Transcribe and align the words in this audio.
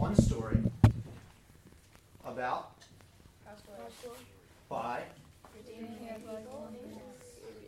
one 0.00 0.16
story 0.16 0.56
about 2.24 2.72
by 4.70 5.02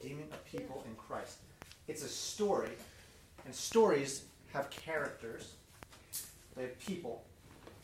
redeeming 0.02 0.28
a 0.32 0.56
people 0.56 0.82
in 0.88 0.94
Christ. 0.94 1.40
It's 1.88 2.02
a 2.02 2.08
story, 2.08 2.70
and 3.44 3.54
stories 3.54 4.22
have 4.54 4.70
characters. 4.70 5.52
They 6.56 6.62
have 6.62 6.78
people. 6.80 7.22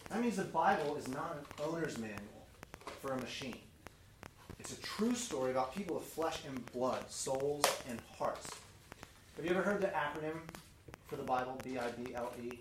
That 0.09 0.23
means 0.23 0.37
the 0.37 0.45
Bible 0.45 0.97
is 0.97 1.09
not 1.09 1.37
an 1.37 1.67
owner's 1.67 1.99
manual 1.99 2.47
for 3.03 3.13
a 3.13 3.19
machine. 3.19 3.59
It's 4.59 4.73
a 4.73 4.81
true 4.81 5.15
story 5.15 5.51
about 5.51 5.75
people 5.75 5.99
of 5.99 6.05
flesh 6.05 6.39
and 6.49 6.65
blood, 6.73 7.11
souls 7.11 7.67
and 7.91 8.01
hearts. 8.19 8.49
Have 9.37 9.45
you 9.45 9.51
ever 9.51 9.61
heard 9.61 9.83
the 9.83 9.89
acronym 9.89 10.39
for 11.07 11.17
the 11.17 11.23
Bible, 11.23 11.61
B 11.63 11.77
I 11.77 11.91
B 11.91 12.15
L 12.15 12.33
E, 12.43 12.59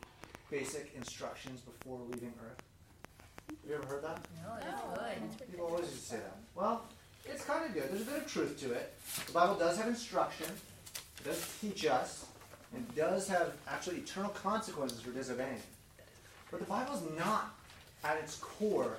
Basic 0.49 0.93
Instructions 0.95 1.59
Before 1.61 1.99
Leaving 2.09 2.33
Earth? 2.41 2.63
Have 3.49 3.69
you 3.69 3.75
ever 3.75 3.85
heard 3.85 4.03
that? 4.03 4.19
No, 4.41 4.53
that's 4.59 5.37
good. 5.39 5.51
People 5.51 5.67
always 5.67 5.89
used 5.89 6.03
to 6.03 6.05
say 6.05 6.15
that. 6.17 6.37
Well, 6.55 6.85
it's 7.25 7.43
kind 7.43 7.65
of 7.65 7.73
good. 7.73 7.89
There's 7.91 8.03
a 8.03 8.05
bit 8.05 8.17
of 8.23 8.31
truth 8.31 8.59
to 8.61 8.71
it. 8.71 8.93
The 9.25 9.33
Bible 9.33 9.55
does 9.55 9.77
have 9.77 9.87
instruction, 9.87 10.47
it 11.19 11.23
does 11.25 11.53
teach 11.59 11.85
us, 11.85 12.25
and 12.73 12.95
does 12.95 13.27
have 13.27 13.53
actually 13.67 13.97
eternal 13.97 14.29
consequences 14.29 15.01
for 15.01 15.11
disobeying. 15.11 15.61
But 16.49 16.61
the 16.61 16.65
Bible 16.65 16.93
is 16.93 17.03
not, 17.17 17.53
at 18.03 18.17
its 18.17 18.37
core, 18.37 18.97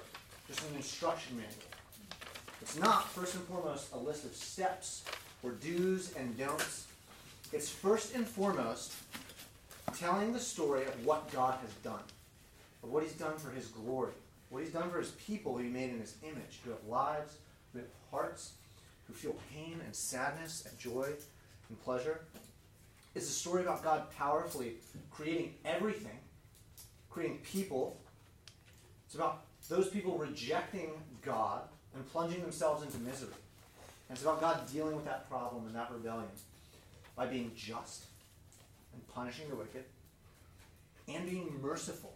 just 0.49 0.61
an 0.69 0.77
instruction 0.77 1.37
manual. 1.37 1.55
It's 2.61 2.79
not, 2.79 3.09
first 3.09 3.35
and 3.37 3.45
foremost, 3.45 3.93
a 3.95 3.99
list 3.99 4.25
of 4.27 4.35
steps 4.35 5.05
or 5.43 5.53
do's 5.53 6.13
and 6.15 6.37
don'ts. 6.37 6.89
It's 7.53 7.71
first 7.71 8.15
and 8.15 8.27
foremost 8.27 8.93
telling 9.93 10.33
the 10.33 10.41
story 10.41 10.85
of 10.85 11.07
what 11.07 11.33
God 11.33 11.59
has 11.63 11.73
done, 11.85 12.03
of 12.83 12.91
what 12.91 13.03
He's 13.03 13.13
done 13.13 13.37
for 13.39 13.51
His 13.51 13.67
glory, 13.69 14.13
what 14.51 14.63
He's 14.63 14.73
done 14.73 14.91
for 14.91 14.99
His 14.99 15.11
people 15.13 15.57
who 15.57 15.65
He 15.65 15.69
made 15.69 15.91
in 15.91 16.01
His 16.01 16.17
image, 16.23 16.61
who 16.65 16.71
have 16.71 16.85
lives, 16.89 17.37
who 17.73 17.81
have 17.81 17.89
hearts, 18.11 18.53
who 19.07 19.15
feel 19.15 19.37
pain 19.53 19.81
and 19.85 19.95
sadness 19.95 20.67
and 20.69 20.79
joy 20.79 21.09
and 21.69 21.83
pleasure. 21.85 22.21
It's 23.15 23.29
a 23.29 23.33
story 23.33 23.63
about 23.63 23.83
God 23.83 24.11
powerfully 24.17 24.75
creating 25.11 25.55
everything, 25.65 26.19
creating 27.11 27.39
people. 27.39 28.01
It's 29.07 29.15
about 29.15 29.45
those 29.69 29.89
people 29.89 30.17
rejecting 30.19 30.91
God 31.23 31.63
and 31.95 32.07
plunging 32.11 32.41
themselves 32.43 32.83
into 32.85 32.99
misery. 32.99 33.35
And 34.09 34.17
it's 34.17 34.23
about 34.23 34.41
God 34.41 34.61
dealing 34.73 34.95
with 34.95 35.05
that 35.05 35.29
problem 35.29 35.67
and 35.67 35.75
that 35.75 35.91
rebellion 35.91 36.29
by 37.17 37.27
being 37.27 37.51
just 37.57 38.05
and 38.99 39.15
punishing 39.15 39.49
the 39.49 39.55
wicked 39.55 39.85
and 41.07 41.29
being 41.31 41.61
merciful 41.63 42.15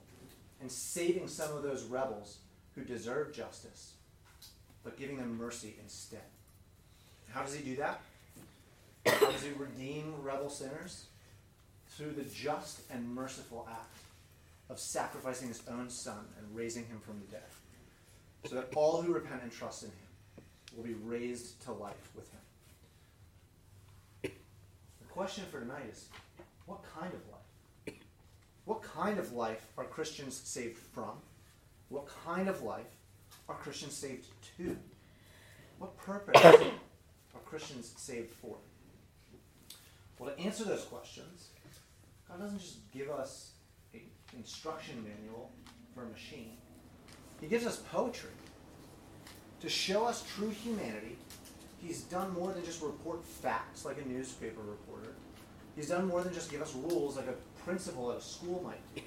and 0.60 0.70
saving 0.70 1.28
some 1.28 1.56
of 1.56 1.62
those 1.62 1.84
rebels 1.84 2.38
who 2.74 2.82
deserve 2.82 3.32
justice, 3.32 3.92
but 4.82 4.96
giving 4.96 5.16
them 5.16 5.38
mercy 5.38 5.76
instead. 5.80 6.24
How 7.30 7.42
does 7.42 7.54
he 7.54 7.62
do 7.62 7.76
that? 7.76 8.00
How 9.06 9.30
does 9.30 9.42
he 9.42 9.52
redeem 9.52 10.14
rebel 10.22 10.50
sinners? 10.50 11.06
Through 11.90 12.12
the 12.12 12.24
just 12.24 12.80
and 12.90 13.14
merciful 13.14 13.68
act 13.70 13.98
of 14.70 14.78
sacrificing 14.78 15.48
his 15.48 15.62
own 15.68 15.90
son 15.90 16.24
and 16.38 16.56
raising 16.56 16.86
him 16.86 17.00
from 17.00 17.20
the 17.20 17.26
dead, 17.26 17.42
so 18.44 18.54
that 18.54 18.72
all 18.74 19.02
who 19.02 19.12
repent 19.12 19.42
and 19.42 19.52
trust 19.52 19.82
in 19.82 19.90
him 19.90 20.44
will 20.76 20.84
be 20.84 20.94
raised 20.94 21.62
to 21.64 21.72
life 21.72 22.10
with 22.16 22.30
him. 22.32 22.40
The 24.22 25.08
question 25.10 25.44
for 25.50 25.60
tonight 25.60 25.84
is 25.90 26.08
what 26.72 26.82
kind 26.98 27.12
of 27.12 27.20
life? 27.30 27.94
What 28.64 28.82
kind 28.82 29.18
of 29.18 29.34
life 29.34 29.66
are 29.76 29.84
Christians 29.84 30.40
saved 30.42 30.78
from? 30.78 31.10
What 31.90 32.08
kind 32.24 32.48
of 32.48 32.62
life 32.62 32.86
are 33.46 33.56
Christians 33.56 33.92
saved 33.92 34.26
to? 34.56 34.74
What 35.78 35.94
purpose 35.98 36.40
are 37.34 37.40
Christians 37.44 37.92
saved 37.98 38.30
for? 38.30 38.56
Well, 40.18 40.30
to 40.30 40.40
answer 40.40 40.64
those 40.64 40.84
questions, 40.84 41.48
God 42.26 42.40
doesn't 42.40 42.60
just 42.60 42.90
give 42.90 43.10
us 43.10 43.50
an 43.92 44.00
instruction 44.38 45.04
manual 45.04 45.50
for 45.94 46.04
a 46.04 46.08
machine. 46.08 46.56
He 47.42 47.48
gives 47.48 47.66
us 47.66 47.82
poetry. 47.92 48.30
To 49.60 49.68
show 49.68 50.06
us 50.06 50.24
true 50.36 50.50
humanity, 50.50 51.18
He's 51.82 52.02
done 52.02 52.32
more 52.32 52.52
than 52.52 52.64
just 52.64 52.80
report 52.80 53.24
facts 53.24 53.84
like 53.84 53.98
a 53.98 54.08
newspaper 54.08 54.60
reporter. 54.60 55.12
He's 55.76 55.88
done 55.88 56.08
more 56.08 56.22
than 56.22 56.34
just 56.34 56.50
give 56.50 56.60
us 56.60 56.74
rules 56.74 57.16
like 57.16 57.28
a 57.28 57.34
principal 57.64 58.12
at 58.12 58.18
a 58.18 58.20
school 58.20 58.62
might 58.62 58.94
do. 58.94 59.02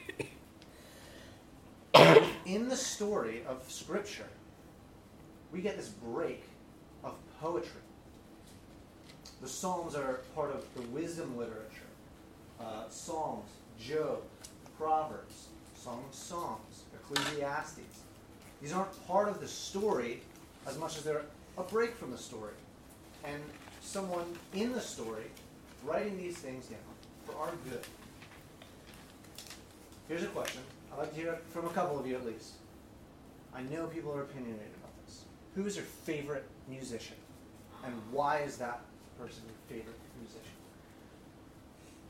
In 2.45 2.69
the 2.69 2.75
story 2.75 3.43
of 3.47 3.63
Scripture, 3.71 4.27
we 5.51 5.61
get 5.61 5.77
this 5.77 5.89
break 5.89 6.43
of 7.03 7.13
poetry. 7.39 7.81
The 9.41 9.47
Psalms 9.47 9.95
are 9.95 10.21
part 10.33 10.51
of 10.51 10.65
the 10.75 10.81
wisdom 10.89 11.37
literature. 11.37 11.61
Uh, 12.59 12.89
Psalms, 12.89 13.49
Job, 13.79 14.21
Proverbs, 14.77 15.47
Song 15.75 16.03
of 16.07 16.15
Songs, 16.15 16.83
Ecclesiastes. 16.93 18.01
These 18.61 18.73
aren't 18.73 19.07
part 19.07 19.29
of 19.29 19.39
the 19.39 19.47
story 19.47 20.21
as 20.65 20.77
much 20.77 20.97
as 20.97 21.03
they're 21.03 21.25
a 21.57 21.63
break 21.63 21.95
from 21.95 22.11
the 22.11 22.17
story. 22.17 22.53
And 23.23 23.41
someone 23.81 24.25
in 24.53 24.73
the 24.73 24.81
story 24.81 25.25
writing 25.85 26.17
these 26.17 26.37
things 26.37 26.65
down 26.67 26.79
for 27.25 27.35
our 27.37 27.51
good. 27.69 27.81
Here's 30.07 30.23
a 30.23 30.27
question. 30.27 30.61
I'd 30.91 30.99
like 30.99 31.13
to 31.13 31.19
hear 31.19 31.31
it 31.33 31.43
from 31.49 31.65
a 31.65 31.69
couple 31.69 31.99
of 31.99 32.07
you 32.07 32.15
at 32.15 32.25
least. 32.25 32.53
I 33.53 33.61
know 33.63 33.87
people 33.87 34.13
are 34.13 34.21
opinionated 34.21 34.71
about 34.79 34.91
this. 35.05 35.23
Who 35.55 35.65
is 35.65 35.75
your 35.75 35.85
favorite 35.85 36.45
musician? 36.69 37.15
And 37.85 37.93
why 38.11 38.39
is 38.39 38.57
that 38.57 38.81
person 39.19 39.43
your 39.47 39.77
favorite 39.79 39.97
musician? 40.19 40.41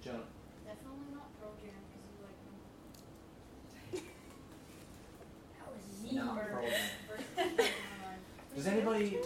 Jonah. 0.04 0.20
Definitely 0.66 1.14
not 1.14 1.28
Pearl 1.40 1.54
Jam 1.62 1.74
because 1.92 2.06
you 2.10 4.02
like 4.02 4.02
them. 4.02 4.08
That 5.60 5.68
was 5.72 6.14
Not 6.14 6.38
Yeeper. 6.38 6.52
Pearl 6.52 6.62
Jam. 6.64 6.72
First 7.10 7.28
thing 7.36 7.46
that 7.46 7.58
came 7.58 7.68
to 7.68 7.74
my 8.02 8.08
mind. 8.08 8.22
Does 8.56 8.68
anybody 8.68 9.18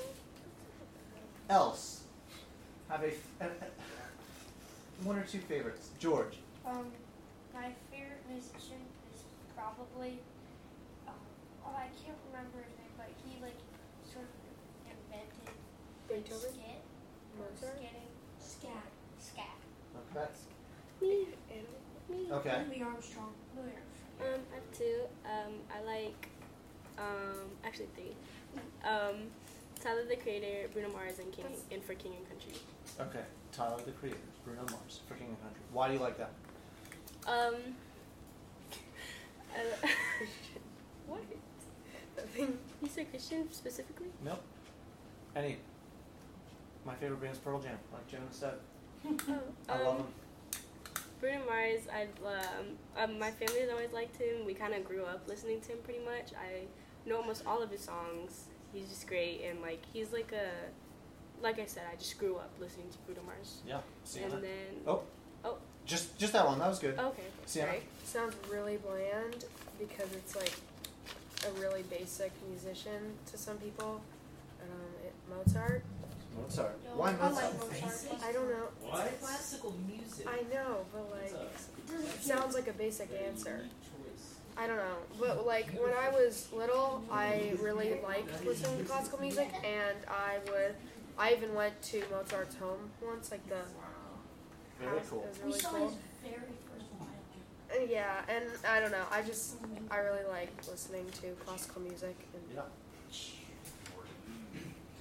else 1.49 2.01
have 2.89 3.03
a, 3.03 3.07
f- 3.07 3.13
a- 3.41 3.45
a- 3.45 3.71
one 5.03 5.17
or 5.17 5.23
two 5.23 5.39
favorites? 5.39 5.89
George. 5.99 6.37
Um, 6.65 6.91
my 7.53 7.71
favorite 7.91 8.23
musician 8.29 8.81
is 9.13 9.23
probably, 9.55 10.19
um, 11.07 11.13
oh, 11.65 11.75
I 11.75 11.87
can't 12.03 12.17
remember 12.31 12.59
his 12.63 12.75
name, 12.77 12.93
but 12.97 13.07
he 13.25 13.41
like 13.41 13.57
sort 14.05 14.25
of 14.25 14.35
invented 14.91 15.55
Beethoven? 16.07 16.51
skit, 16.53 16.81
Mozart? 17.37 17.77
skitting, 17.79 18.11
scat, 18.39 18.89
scat. 19.19 19.57
Okay. 20.15 20.29
Me. 21.01 21.27
Me. 22.09 22.31
Okay. 22.31 22.63
Louis 22.67 22.83
Armstrong. 22.83 23.33
Louis 23.55 23.71
Armstrong. 23.71 24.33
Um, 24.33 24.41
I 24.51 24.55
have 24.55 24.77
two. 24.77 24.99
Um, 25.25 25.53
I 25.71 25.81
like, 25.85 26.27
um, 26.97 27.47
actually 27.63 27.87
three. 27.95 28.15
Um, 28.83 28.83
Tyler 28.83 29.38
the 30.09 30.15
Creator, 30.15 30.69
Bruno 30.73 30.89
Mars, 30.89 31.19
and 31.19 31.31
King, 31.31 31.45
and 31.71 31.83
for 31.83 31.93
King 31.93 32.13
and 32.17 32.27
Country. 32.27 32.53
Okay. 32.99 33.25
Tyler 33.51 33.81
the 33.85 33.91
Creator, 33.91 34.17
Bruno 34.43 34.61
Mars, 34.71 35.01
for 35.07 35.13
King 35.13 35.27
and 35.27 35.41
Country. 35.41 35.61
Why 35.71 35.87
do 35.87 35.93
you 35.93 35.99
like 35.99 36.17
that? 36.17 36.31
Um, 37.27 37.55
I, 39.55 39.87
what? 41.07 41.21
You 42.37 42.89
said 42.89 43.09
Christian 43.11 43.51
specifically? 43.51 44.07
Nope. 44.25 44.41
Any. 45.35 45.57
My 46.85 46.95
favorite 46.95 47.21
band 47.21 47.33
is 47.33 47.39
Pearl 47.39 47.59
Jam, 47.59 47.77
like 47.93 48.07
Jonah 48.07 48.23
said. 48.31 48.55
Oh, 49.29 49.73
I 49.73 49.83
love 49.83 49.87
um, 49.87 49.97
them. 49.97 50.07
Bruno 51.21 51.39
Mars, 51.45 51.81
I 51.93 52.07
um, 52.25 52.65
um, 52.97 53.19
my 53.19 53.31
family's 53.31 53.69
always 53.69 53.91
liked 53.91 54.17
him. 54.17 54.45
We 54.45 54.53
kind 54.53 54.73
of 54.73 54.83
grew 54.83 55.03
up 55.03 55.27
listening 55.27 55.61
to 55.61 55.73
him 55.73 55.77
pretty 55.83 55.99
much. 56.03 56.33
I 56.33 56.63
know 57.07 57.17
almost 57.17 57.45
all 57.45 57.61
of 57.61 57.69
his 57.69 57.81
songs. 57.81 58.45
He's 58.73 58.87
just 58.89 59.07
great, 59.07 59.41
and 59.49 59.61
like 59.61 59.81
he's 59.93 60.11
like 60.11 60.31
a, 60.31 60.49
like 61.43 61.59
I 61.59 61.65
said, 61.65 61.83
I 61.91 61.95
just 61.95 62.17
grew 62.19 62.35
up 62.35 62.51
listening 62.59 62.87
to 62.91 62.97
Bruno 63.05 63.21
Mars. 63.25 63.61
Yeah. 63.67 63.79
Sienna. 64.03 64.35
And 64.35 64.43
then, 64.43 64.49
Oh. 64.87 65.01
Oh. 65.43 65.57
Just 65.85 66.17
just 66.19 66.33
that 66.33 66.45
one. 66.45 66.59
That 66.59 66.67
was 66.69 66.79
good. 66.79 66.97
okay, 66.99 67.23
Sienna. 67.45 67.67
sorry. 67.67 67.81
Sounds 68.03 68.35
really 68.51 68.77
bland 68.77 69.45
because 69.79 70.11
it's 70.13 70.35
like 70.35 70.53
a 71.47 71.59
really 71.59 71.83
basic 71.83 72.31
musician 72.49 73.13
to 73.31 73.37
some 73.37 73.57
people. 73.57 74.01
Um, 74.61 75.05
it, 75.05 75.13
Mozart. 75.29 75.83
Mozart. 76.39 76.77
No, 76.85 76.91
Why 77.01 77.09
I 77.09 77.13
Mozart? 77.13 77.33
like 77.33 77.81
Mozart. 77.81 78.23
I 78.23 78.31
don't 78.31 78.49
know. 78.49 78.67
It's 79.05 79.25
classical 79.25 79.73
music. 79.87 80.27
I 80.27 80.41
know, 80.53 80.85
but 80.93 81.09
like, 81.11 81.33
it 81.33 82.21
sounds 82.23 82.53
like 82.53 82.67
a 82.67 82.73
basic 82.73 83.09
a 83.11 83.27
answer. 83.27 83.61
Unique 84.61 84.65
choice. 84.65 84.65
I 84.65 84.67
don't 84.67 84.77
know, 84.77 84.97
but 85.19 85.45
like 85.45 85.71
when 85.79 85.93
I 85.93 86.09
was 86.09 86.47
little, 86.53 87.03
I 87.11 87.53
really 87.61 87.95
liked 88.03 88.45
listening 88.45 88.77
to 88.79 88.83
classical 88.85 89.19
music, 89.19 89.49
and 89.63 89.97
I 90.07 90.37
would. 90.51 90.75
I 91.17 91.33
even 91.33 91.53
went 91.53 91.81
to 91.83 92.01
Mozart's 92.11 92.55
home 92.55 92.89
once, 93.05 93.31
like 93.31 93.45
the 93.49 93.55
Very 94.79 95.01
cool. 95.09 95.23
It 95.23 95.29
was 95.29 95.37
We 95.39 95.43
really 95.47 95.59
saw 95.59 95.69
cool. 95.71 95.87
his 95.89 95.97
very 96.23 96.35
first 96.65 96.85
violin. 96.97 97.89
Yeah, 97.89 98.21
and 98.29 98.45
I 98.69 98.79
don't 98.79 98.91
know. 98.91 99.03
I 99.11 99.21
just 99.21 99.55
I 99.91 99.97
really 99.97 100.23
like 100.29 100.49
listening 100.69 101.05
to 101.21 101.27
classical 101.45 101.81
music. 101.81 102.15
And 102.33 102.43
Yeah. 102.55 102.61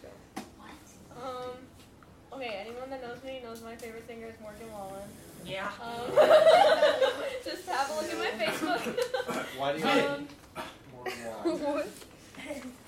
so. 0.02 0.08
Um, 1.16 1.24
okay, 1.24 1.67
anyone 2.88 3.00
that 3.00 3.08
knows 3.08 3.24
me 3.24 3.40
knows 3.44 3.62
my 3.62 3.76
favorite 3.76 4.06
singer 4.06 4.26
is 4.26 4.40
Morgan 4.40 4.70
Wallen. 4.72 5.08
Yeah. 5.44 5.70
Um, 5.80 6.08
just 7.44 7.68
have 7.68 7.90
a 7.90 7.94
look 7.94 8.10
at 8.10 8.18
my 8.18 8.44
Facebook. 8.44 9.58
Why 9.58 9.72
do 9.72 9.78
you 9.78 9.84
um, 9.84 10.28
more 10.92 11.54
wall? 11.54 11.58
what? 11.58 11.88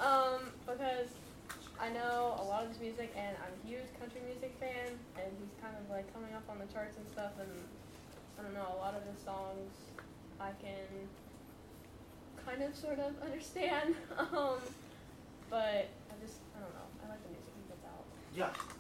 um, 0.00 0.40
because 0.66 1.08
I 1.80 1.90
know 1.90 2.36
a 2.40 2.44
lot 2.44 2.64
of 2.64 2.68
his 2.68 2.80
music, 2.80 3.12
and 3.16 3.36
I'm 3.44 3.52
a 3.52 3.68
huge 3.68 3.88
country 3.98 4.20
music 4.24 4.54
fan, 4.60 4.96
and 5.16 5.28
he's 5.40 5.52
kind 5.60 5.74
of 5.76 5.90
like 5.90 6.12
coming 6.14 6.32
up 6.34 6.44
on 6.48 6.58
the 6.58 6.72
charts 6.72 6.96
and 6.96 7.06
stuff, 7.08 7.32
and 7.40 7.50
I 8.38 8.42
don't 8.42 8.54
know, 8.54 8.76
a 8.76 8.80
lot 8.80 8.94
of 8.94 9.04
his 9.04 9.20
songs 9.24 9.72
I 10.40 10.52
can 10.60 10.88
kind 12.46 12.62
of 12.62 12.74
sort 12.74 12.98
of 13.00 13.12
understand. 13.20 13.94
um, 14.18 14.60
but 15.50 15.88
I 16.08 16.14
just, 16.24 16.40
I 16.56 16.64
don't 16.64 16.72
know, 16.72 16.88
I 17.04 17.10
like 17.10 17.22
the 17.24 17.32
music 17.36 17.52
he 17.52 17.64
puts 17.68 17.84
out. 17.84 18.04
Yeah. 18.32 18.79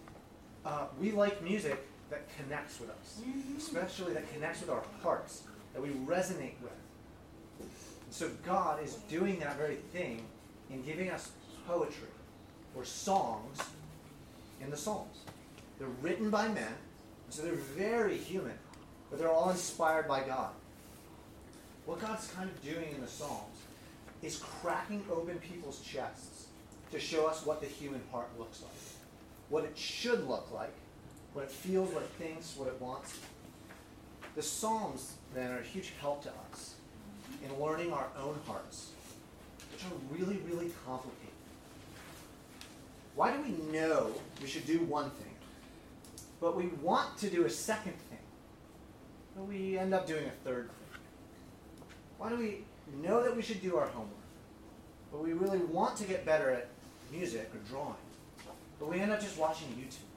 Uh, 0.64 0.86
we 1.00 1.12
like 1.12 1.42
music 1.42 1.86
that 2.10 2.26
connects 2.36 2.80
with 2.80 2.90
us, 2.90 3.20
especially 3.56 4.12
that 4.12 4.30
connects 4.32 4.60
with 4.60 4.70
our 4.70 4.82
hearts, 5.02 5.44
that 5.72 5.82
we 5.82 5.90
resonate 5.90 6.60
with. 6.62 6.72
And 7.60 7.68
so 8.10 8.28
God 8.44 8.82
is 8.82 8.94
doing 9.08 9.38
that 9.40 9.56
very 9.56 9.76
thing 9.92 10.22
in 10.70 10.82
giving 10.82 11.10
us 11.10 11.30
poetry 11.66 12.08
or 12.74 12.84
songs 12.84 13.58
in 14.60 14.70
the 14.70 14.76
Psalms. 14.76 15.18
They're 15.78 15.88
written 16.02 16.30
by 16.30 16.48
men, 16.48 16.74
so 17.30 17.42
they're 17.42 17.54
very 17.54 18.16
human, 18.16 18.58
but 19.08 19.18
they're 19.18 19.30
all 19.30 19.50
inspired 19.50 20.06
by 20.06 20.20
God. 20.20 20.50
What 21.86 22.00
God's 22.00 22.28
kind 22.32 22.50
of 22.50 22.62
doing 22.62 22.94
in 22.94 23.00
the 23.00 23.08
Psalms 23.08 23.56
is 24.22 24.36
cracking 24.36 25.02
open 25.10 25.38
people's 25.38 25.80
chests 25.80 26.46
to 26.92 27.00
show 27.00 27.26
us 27.26 27.46
what 27.46 27.60
the 27.60 27.66
human 27.66 28.02
heart 28.12 28.28
looks 28.38 28.60
like 28.62 28.89
what 29.50 29.64
it 29.64 29.76
should 29.76 30.26
look 30.26 30.50
like, 30.52 30.72
what 31.34 31.44
it 31.44 31.50
feels, 31.50 31.92
what 31.92 32.04
it 32.04 32.10
thinks, 32.10 32.54
what 32.56 32.68
it 32.68 32.80
wants. 32.80 33.18
The 34.36 34.42
Psalms, 34.42 35.14
then, 35.34 35.50
are 35.50 35.58
a 35.58 35.62
huge 35.62 35.92
help 36.00 36.22
to 36.22 36.30
us 36.50 36.74
in 37.44 37.62
learning 37.62 37.92
our 37.92 38.06
own 38.18 38.38
hearts, 38.46 38.90
which 39.72 39.84
are 39.84 40.16
really, 40.16 40.40
really 40.48 40.70
complicated. 40.86 41.16
Why 43.16 43.36
do 43.36 43.42
we 43.42 43.50
know 43.72 44.12
we 44.40 44.46
should 44.46 44.66
do 44.66 44.78
one 44.84 45.10
thing, 45.10 45.34
but 46.40 46.56
we 46.56 46.66
want 46.80 47.18
to 47.18 47.28
do 47.28 47.44
a 47.44 47.50
second 47.50 47.94
thing, 48.08 48.18
but 49.36 49.44
we 49.46 49.76
end 49.76 49.92
up 49.92 50.06
doing 50.06 50.24
a 50.26 50.48
third 50.48 50.68
thing? 50.68 51.00
Why 52.18 52.28
do 52.28 52.36
we 52.36 52.64
know 53.02 53.22
that 53.24 53.34
we 53.34 53.42
should 53.42 53.60
do 53.60 53.76
our 53.76 53.86
homework, 53.86 54.10
but 55.10 55.22
we 55.22 55.32
really 55.32 55.58
want 55.58 55.96
to 55.96 56.04
get 56.04 56.24
better 56.24 56.50
at 56.50 56.68
music 57.10 57.50
or 57.52 57.58
drawing? 57.68 57.96
But 58.80 58.88
we 58.88 58.98
end 58.98 59.12
up 59.12 59.20
just 59.20 59.38
watching 59.38 59.68
YouTube. 59.68 60.08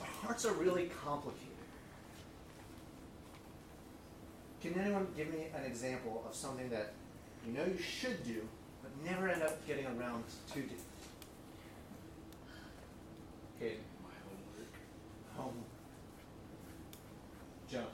Our 0.00 0.06
hearts 0.06 0.46
are 0.46 0.54
really 0.54 0.90
complicated. 1.04 1.44
Can 4.62 4.74
anyone 4.80 5.06
give 5.16 5.30
me 5.30 5.46
an 5.54 5.64
example 5.64 6.24
of 6.28 6.34
something 6.34 6.70
that 6.70 6.94
you 7.46 7.52
know 7.52 7.64
you 7.64 7.78
should 7.78 8.24
do, 8.24 8.40
but 8.82 8.90
never 9.04 9.28
end 9.28 9.42
up 9.42 9.64
getting 9.66 9.86
around 9.86 10.24
to 10.54 10.60
do? 10.60 10.74
Okay. 13.56 13.76
My 14.02 14.10
homework. 14.24 14.74
Home. 15.36 15.64
Jonah. 17.70 17.84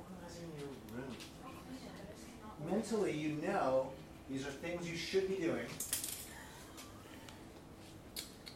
Organizing 0.00 0.48
my 0.56 0.96
room. 0.96 1.14
Organizing 1.44 2.32
your 2.40 2.48
room. 2.68 2.72
Mentally, 2.72 3.12
you 3.12 3.36
know 3.46 3.90
these 4.30 4.46
are 4.46 4.50
things 4.50 4.88
you 4.88 4.96
should 4.96 5.28
be 5.28 5.36
doing, 5.36 5.66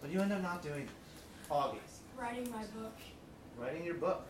but 0.00 0.10
you 0.10 0.20
end 0.20 0.32
up 0.32 0.42
not 0.42 0.62
doing 0.62 0.82
it. 0.82 0.88
Augie. 1.50 1.78
Writing 2.18 2.50
my 2.50 2.62
book. 2.80 2.96
writing 3.58 3.84
your 3.84 3.94
book. 3.94 4.26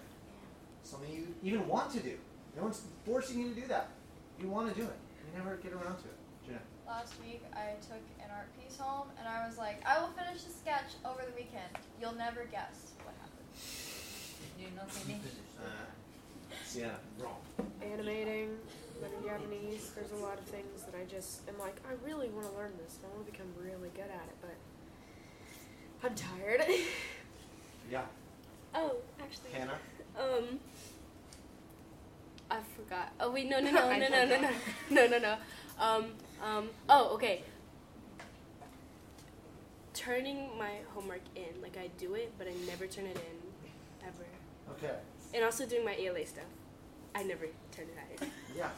Something 0.83 1.13
you 1.13 1.27
even 1.43 1.67
want 1.69 1.93
to 1.93 2.01
do. 2.01 2.17
No 2.57 2.63
one's 2.65 2.83
forcing 3.05 3.41
you 3.41 3.55
to 3.55 3.61
do 3.61 3.67
that. 3.69 3.91
You 4.41 4.49
want 4.49 4.73
to 4.73 4.75
do 4.75 4.87
it. 4.87 4.97
You 5.21 5.39
never 5.39 5.57
get 5.57 5.73
around 5.73 5.99
to 5.99 6.09
it. 6.09 6.19
Jeanette. 6.47 6.63
Last 6.87 7.15
week, 7.21 7.43
I 7.55 7.75
took 7.83 8.03
an 8.19 8.31
art 8.35 8.49
piece 8.59 8.77
home, 8.79 9.09
and 9.19 9.29
I 9.29 9.47
was 9.47 9.59
like, 9.59 9.87
I 9.87 10.01
will 10.01 10.09
finish 10.09 10.43
the 10.43 10.53
sketch 10.53 10.97
over 11.05 11.23
the 11.23 11.35
weekend. 11.37 11.71
You'll 12.01 12.17
never 12.17 12.45
guess 12.51 12.93
what 13.05 13.15
happened. 13.21 13.47
You 14.59 14.67
know, 14.75 14.83
maybe. 15.07 15.21
Uh, 15.61 15.87
Sienna. 16.65 16.99
Wrong. 17.19 17.39
Animating, 17.83 18.57
learning 19.01 19.23
Japanese. 19.25 19.91
There's 19.95 20.13
a 20.13 20.23
lot 20.25 20.39
of 20.39 20.45
things 20.45 20.83
that 20.83 20.95
I 20.95 21.05
just 21.05 21.47
am 21.49 21.59
like, 21.59 21.77
I 21.87 21.95
really 22.07 22.29
want 22.31 22.51
to 22.51 22.55
learn 22.57 22.73
this. 22.83 22.97
and 22.99 23.07
I 23.07 23.15
want 23.15 23.27
to 23.27 23.33
become 23.33 23.51
really 23.61 23.91
good 23.95 24.11
at 24.11 24.27
it, 24.27 24.37
but 24.41 24.57
I'm 26.03 26.15
tired. 26.15 26.63
Yeah. 27.91 28.03
Oh, 28.73 28.93
actually. 29.21 29.51
Hannah. 29.53 29.79
Um, 30.17 30.61
I 32.49 32.59
forgot. 32.77 33.13
Oh 33.19 33.33
wait, 33.33 33.49
no, 33.49 33.59
no, 33.59 33.71
no, 33.73 33.91
no, 33.91 34.09
no, 34.09 34.25
no, 34.27 34.41
no, 34.41 34.51
no, 34.91 35.07
no, 35.09 35.19
no. 35.19 35.37
Um, 35.77 36.07
um. 36.41 36.69
Oh, 36.89 37.15
okay. 37.15 37.43
Turning 39.93 40.57
my 40.57 40.71
homework 40.95 41.23
in, 41.35 41.61
like 41.61 41.77
I 41.77 41.89
do 41.99 42.15
it, 42.15 42.33
but 42.39 42.47
I 42.47 42.53
never 42.67 42.87
turn 42.87 43.07
it 43.07 43.17
in, 43.17 44.07
ever. 44.07 44.25
Okay. 44.77 44.95
And 45.35 45.45
also 45.45 45.67
doing 45.67 45.85
my 45.85 45.97
ALA 45.97 46.25
stuff, 46.27 46.45
I 47.15 47.25
never 47.25 47.47
turn 47.73 47.87
it 47.87 48.23
in. 48.23 48.29
Yeah. 48.57 48.69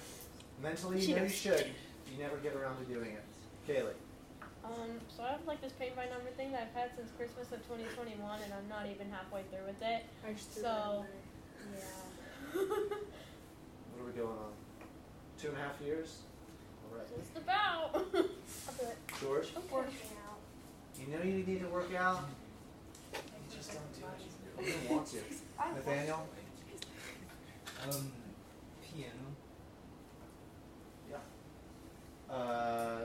Mentally, 0.63 1.01
you 1.01 1.17
know 1.17 1.25
you 1.25 1.29
should. 1.29 1.67
You 2.11 2.23
never 2.23 2.37
get 2.39 2.55
around 2.55 2.79
to 2.79 2.85
doing 2.93 3.11
it. 3.11 3.25
Kaylee. 3.69 3.93
Um, 4.65 5.01
so 5.15 5.23
I 5.25 5.31
have 5.33 5.45
like 5.47 5.61
this 5.61 5.73
paint 5.73 5.97
by 5.97 6.05
number 6.07 6.31
thing 6.37 6.53
that 6.53 6.69
I've 6.71 6.81
had 6.81 6.91
since 6.97 7.11
Christmas 7.19 7.51
of 7.53 7.59
2021, 7.67 8.19
and 8.45 8.53
I'm 8.55 8.69
not 8.69 8.87
even 8.87 9.11
halfway 9.11 9.43
through 9.51 9.67
with 9.67 9.83
it. 9.83 10.05
I 10.27 10.33
just 10.33 10.55
So- 10.55 10.63
that 10.63 11.65
in 11.65 11.73
there. 11.73 11.83
Yeah. 12.55 12.97
What 13.93 14.05
are 14.05 14.07
we 14.07 14.13
going 14.13 14.39
on? 14.39 14.53
Two 15.41 15.49
and 15.49 15.57
a 15.59 15.61
half 15.61 15.81
years? 15.81 16.23
All 16.91 16.99
right. 16.99 17.07
Just 17.17 17.37
about. 17.37 17.95
I'll 17.95 18.03
do 18.13 18.19
it. 18.19 18.99
George. 19.21 19.49
Working 19.71 19.95
out. 20.27 20.39
You 20.99 21.07
know 21.09 21.23
you 21.23 21.45
need 21.45 21.61
to 21.61 21.69
work 21.69 21.95
out. 21.95 22.21
You 23.13 23.21
just 23.55 23.73
don't 23.73 23.93
do 23.95 24.07
it. 24.65 24.67
You 24.67 24.73
don't 24.89 24.91
want 24.97 25.07
to. 25.09 25.17
Nathaniel. 25.75 26.27
Um, 27.85 28.13
piano. 28.83 29.13
Yeah. 31.11 32.35
Uh, 32.35 33.01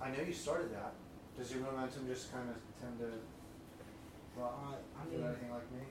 I 0.00 0.08
know 0.10 0.22
you 0.26 0.32
started 0.32 0.72
that. 0.72 0.94
Does 1.36 1.52
your 1.52 1.60
momentum 1.62 2.06
just 2.08 2.32
kind 2.32 2.48
of 2.48 2.56
tend 2.80 2.98
to 3.00 3.12
well, 4.38 4.54
Uh, 4.56 4.76
I 4.96 5.04
do 5.04 5.10
mean, 5.18 5.26
anything 5.26 5.50
like 5.50 5.70
me? 5.72 5.82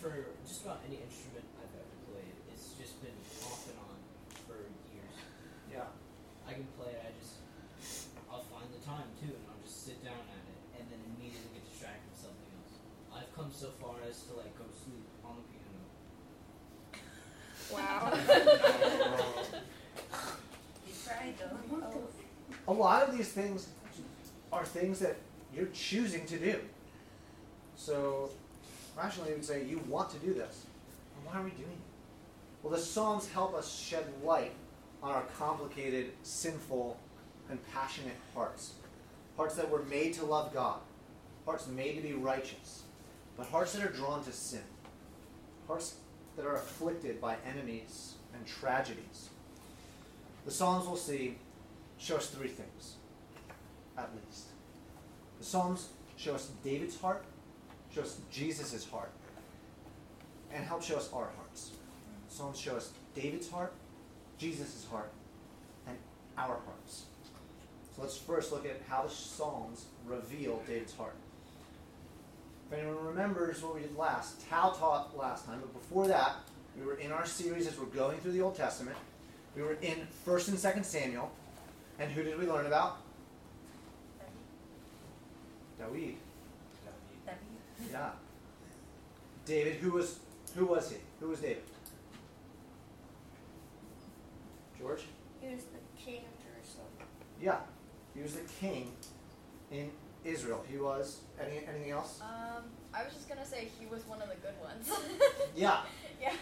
for 0.00 0.12
just 0.44 0.62
about 0.66 0.80
any 0.86 0.96
instrument 1.00 1.44
I've 1.56 1.72
ever 1.72 1.96
played, 2.10 2.34
it's 2.52 2.74
just 2.76 3.00
been 3.00 3.16
off 3.48 3.64
and 3.70 3.78
on 3.80 3.96
for 4.44 4.58
years. 4.92 5.16
Yeah. 5.72 5.88
I 6.46 6.52
can 6.52 6.66
play 6.78 6.92
it. 6.92 7.00
I 7.00 7.10
just, 7.16 7.40
I'll 8.30 8.44
find 8.44 8.68
the 8.74 8.78
time 8.84 9.08
too, 9.20 9.32
and 9.32 9.44
I'll 9.48 9.62
just 9.64 9.86
sit 9.86 10.04
down 10.04 10.20
at 10.20 10.44
it, 10.46 10.58
and 10.80 10.84
then 10.90 11.00
immediately 11.16 11.48
get 11.58 11.64
distracted 11.70 12.10
with 12.12 12.20
something 12.28 12.50
else. 12.60 12.74
I've 13.14 13.32
come 13.34 13.48
so 13.52 13.70
far 13.80 13.96
as 14.04 14.20
to 14.28 14.34
like 14.36 14.52
go 14.58 14.64
to 14.68 14.76
sleep 14.76 15.06
on 15.24 15.36
the 15.40 15.44
piano. 15.48 15.80
Wow. 17.72 18.10
You 20.86 20.92
tried 21.04 21.34
though. 21.38 21.56
A 22.68 22.72
lot 22.72 23.02
of 23.02 23.16
these 23.16 23.28
things 23.28 23.68
are 24.52 24.64
things 24.64 24.98
that 24.98 25.16
you're 25.54 25.68
choosing 25.72 26.26
to 26.26 26.38
do. 26.38 26.58
So, 27.76 28.30
rationally, 28.96 29.30
you 29.30 29.36
would 29.36 29.44
say 29.44 29.64
you 29.64 29.78
want 29.88 30.10
to 30.10 30.18
do 30.18 30.34
this. 30.34 30.66
And 31.16 31.26
why 31.26 31.40
are 31.40 31.44
we 31.44 31.50
doing 31.50 31.70
it? 31.70 32.62
Well, 32.62 32.72
the 32.72 32.80
Psalms 32.80 33.28
help 33.28 33.54
us 33.54 33.72
shed 33.72 34.04
light 34.24 34.52
on 35.02 35.12
our 35.12 35.22
complicated, 35.38 36.12
sinful, 36.22 36.98
and 37.48 37.58
passionate 37.72 38.16
hearts. 38.34 38.72
Hearts 39.36 39.54
that 39.56 39.70
were 39.70 39.84
made 39.84 40.14
to 40.14 40.24
love 40.24 40.52
God. 40.52 40.80
Hearts 41.44 41.68
made 41.68 41.94
to 41.96 42.02
be 42.02 42.14
righteous. 42.14 42.82
But 43.36 43.46
hearts 43.46 43.74
that 43.74 43.84
are 43.84 43.92
drawn 43.92 44.24
to 44.24 44.32
sin. 44.32 44.62
Hearts 45.68 45.96
that 46.36 46.46
are 46.46 46.56
afflicted 46.56 47.20
by 47.20 47.36
enemies 47.46 48.14
and 48.34 48.46
tragedies. 48.46 49.30
The 50.44 50.50
Psalms 50.50 50.86
we'll 50.86 50.96
see 50.96 51.36
show 51.98 52.16
us 52.16 52.28
three 52.28 52.48
things, 52.48 52.94
at 53.96 54.10
least. 54.14 54.46
The 55.38 55.44
Psalms 55.44 55.88
show 56.16 56.34
us 56.34 56.50
David's 56.64 56.98
heart, 57.00 57.24
show 57.94 58.02
us 58.02 58.18
Jesus' 58.30 58.88
heart, 58.88 59.10
and 60.52 60.64
help 60.64 60.82
show 60.82 60.96
us 60.96 61.10
our 61.12 61.28
hearts. 61.36 61.72
The 62.28 62.34
Psalms 62.34 62.58
show 62.58 62.76
us 62.76 62.92
David's 63.14 63.50
heart, 63.50 63.72
Jesus' 64.38 64.86
heart, 64.90 65.12
and 65.86 65.96
our 66.36 66.58
hearts. 66.66 67.04
So 67.94 68.02
let's 68.02 68.16
first 68.16 68.52
look 68.52 68.66
at 68.66 68.82
how 68.88 69.04
the 69.04 69.10
Psalms 69.10 69.86
reveal 70.06 70.62
David's 70.66 70.94
heart. 70.94 71.14
If 72.70 72.78
anyone 72.78 73.04
remembers 73.04 73.62
what 73.62 73.74
we 73.74 73.80
did 73.80 73.96
last, 73.96 74.46
Tal 74.48 74.72
taught 74.72 75.16
last 75.16 75.46
time, 75.46 75.60
but 75.60 75.72
before 75.72 76.08
that, 76.08 76.36
we 76.78 76.84
were 76.84 76.96
in 76.96 77.12
our 77.12 77.24
series 77.24 77.66
as 77.66 77.78
we're 77.78 77.86
going 77.86 78.18
through 78.18 78.32
the 78.32 78.42
Old 78.42 78.56
Testament. 78.56 78.96
We 79.54 79.62
were 79.62 79.78
in 79.80 80.06
1st 80.26 80.48
and 80.48 80.58
2nd 80.58 80.84
Samuel. 80.84 81.30
And 81.98 82.10
who 82.12 82.22
did 82.22 82.38
we 82.38 82.46
learn 82.46 82.66
about? 82.66 82.98
David. 85.78 86.16
David. 87.24 87.90
Yeah. 87.92 88.10
David, 89.44 89.74
who 89.76 89.92
was 89.92 90.18
who 90.54 90.66
was 90.66 90.90
he? 90.90 90.96
Who 91.20 91.28
was 91.28 91.40
David? 91.40 91.62
George? 94.78 95.04
He 95.40 95.48
was 95.54 95.64
the 95.64 96.02
king 96.02 96.20
of 96.20 96.44
Jerusalem. 96.44 96.86
Yeah. 97.40 97.58
He 98.14 98.22
was 98.22 98.34
the 98.34 98.48
king 98.60 98.92
in 99.70 99.90
Israel. 100.24 100.64
He 100.70 100.78
was 100.78 101.20
any 101.40 101.60
anything 101.68 101.90
else? 101.92 102.20
Um, 102.20 102.64
I 102.92 103.04
was 103.04 103.14
just 103.14 103.28
gonna 103.28 103.44
say 103.44 103.68
he 103.78 103.86
was 103.86 104.06
one 104.06 104.20
of 104.20 104.28
the 104.28 104.36
good 104.36 104.54
ones. 104.62 104.90
Yeah. 105.56 105.80
yeah. 106.20 106.32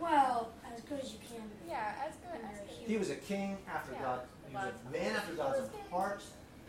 Well, 0.00 0.50
as 0.74 0.80
good 0.82 0.98
as 1.00 1.12
you 1.12 1.18
can 1.20 1.46
be. 1.46 1.68
Yeah, 1.70 1.92
as 2.04 2.14
good 2.16 2.40
as 2.50 2.58
good. 2.60 2.88
He 2.88 2.96
was 2.96 3.10
a 3.10 3.14
king 3.14 3.56
after 3.72 3.92
Yeah. 3.92 4.02
God. 4.02 4.20
Was 4.64 4.74
a 4.88 4.92
man 4.92 5.16
after 5.16 5.34
God's 5.34 5.60
own 5.60 5.90
heart. 5.90 6.22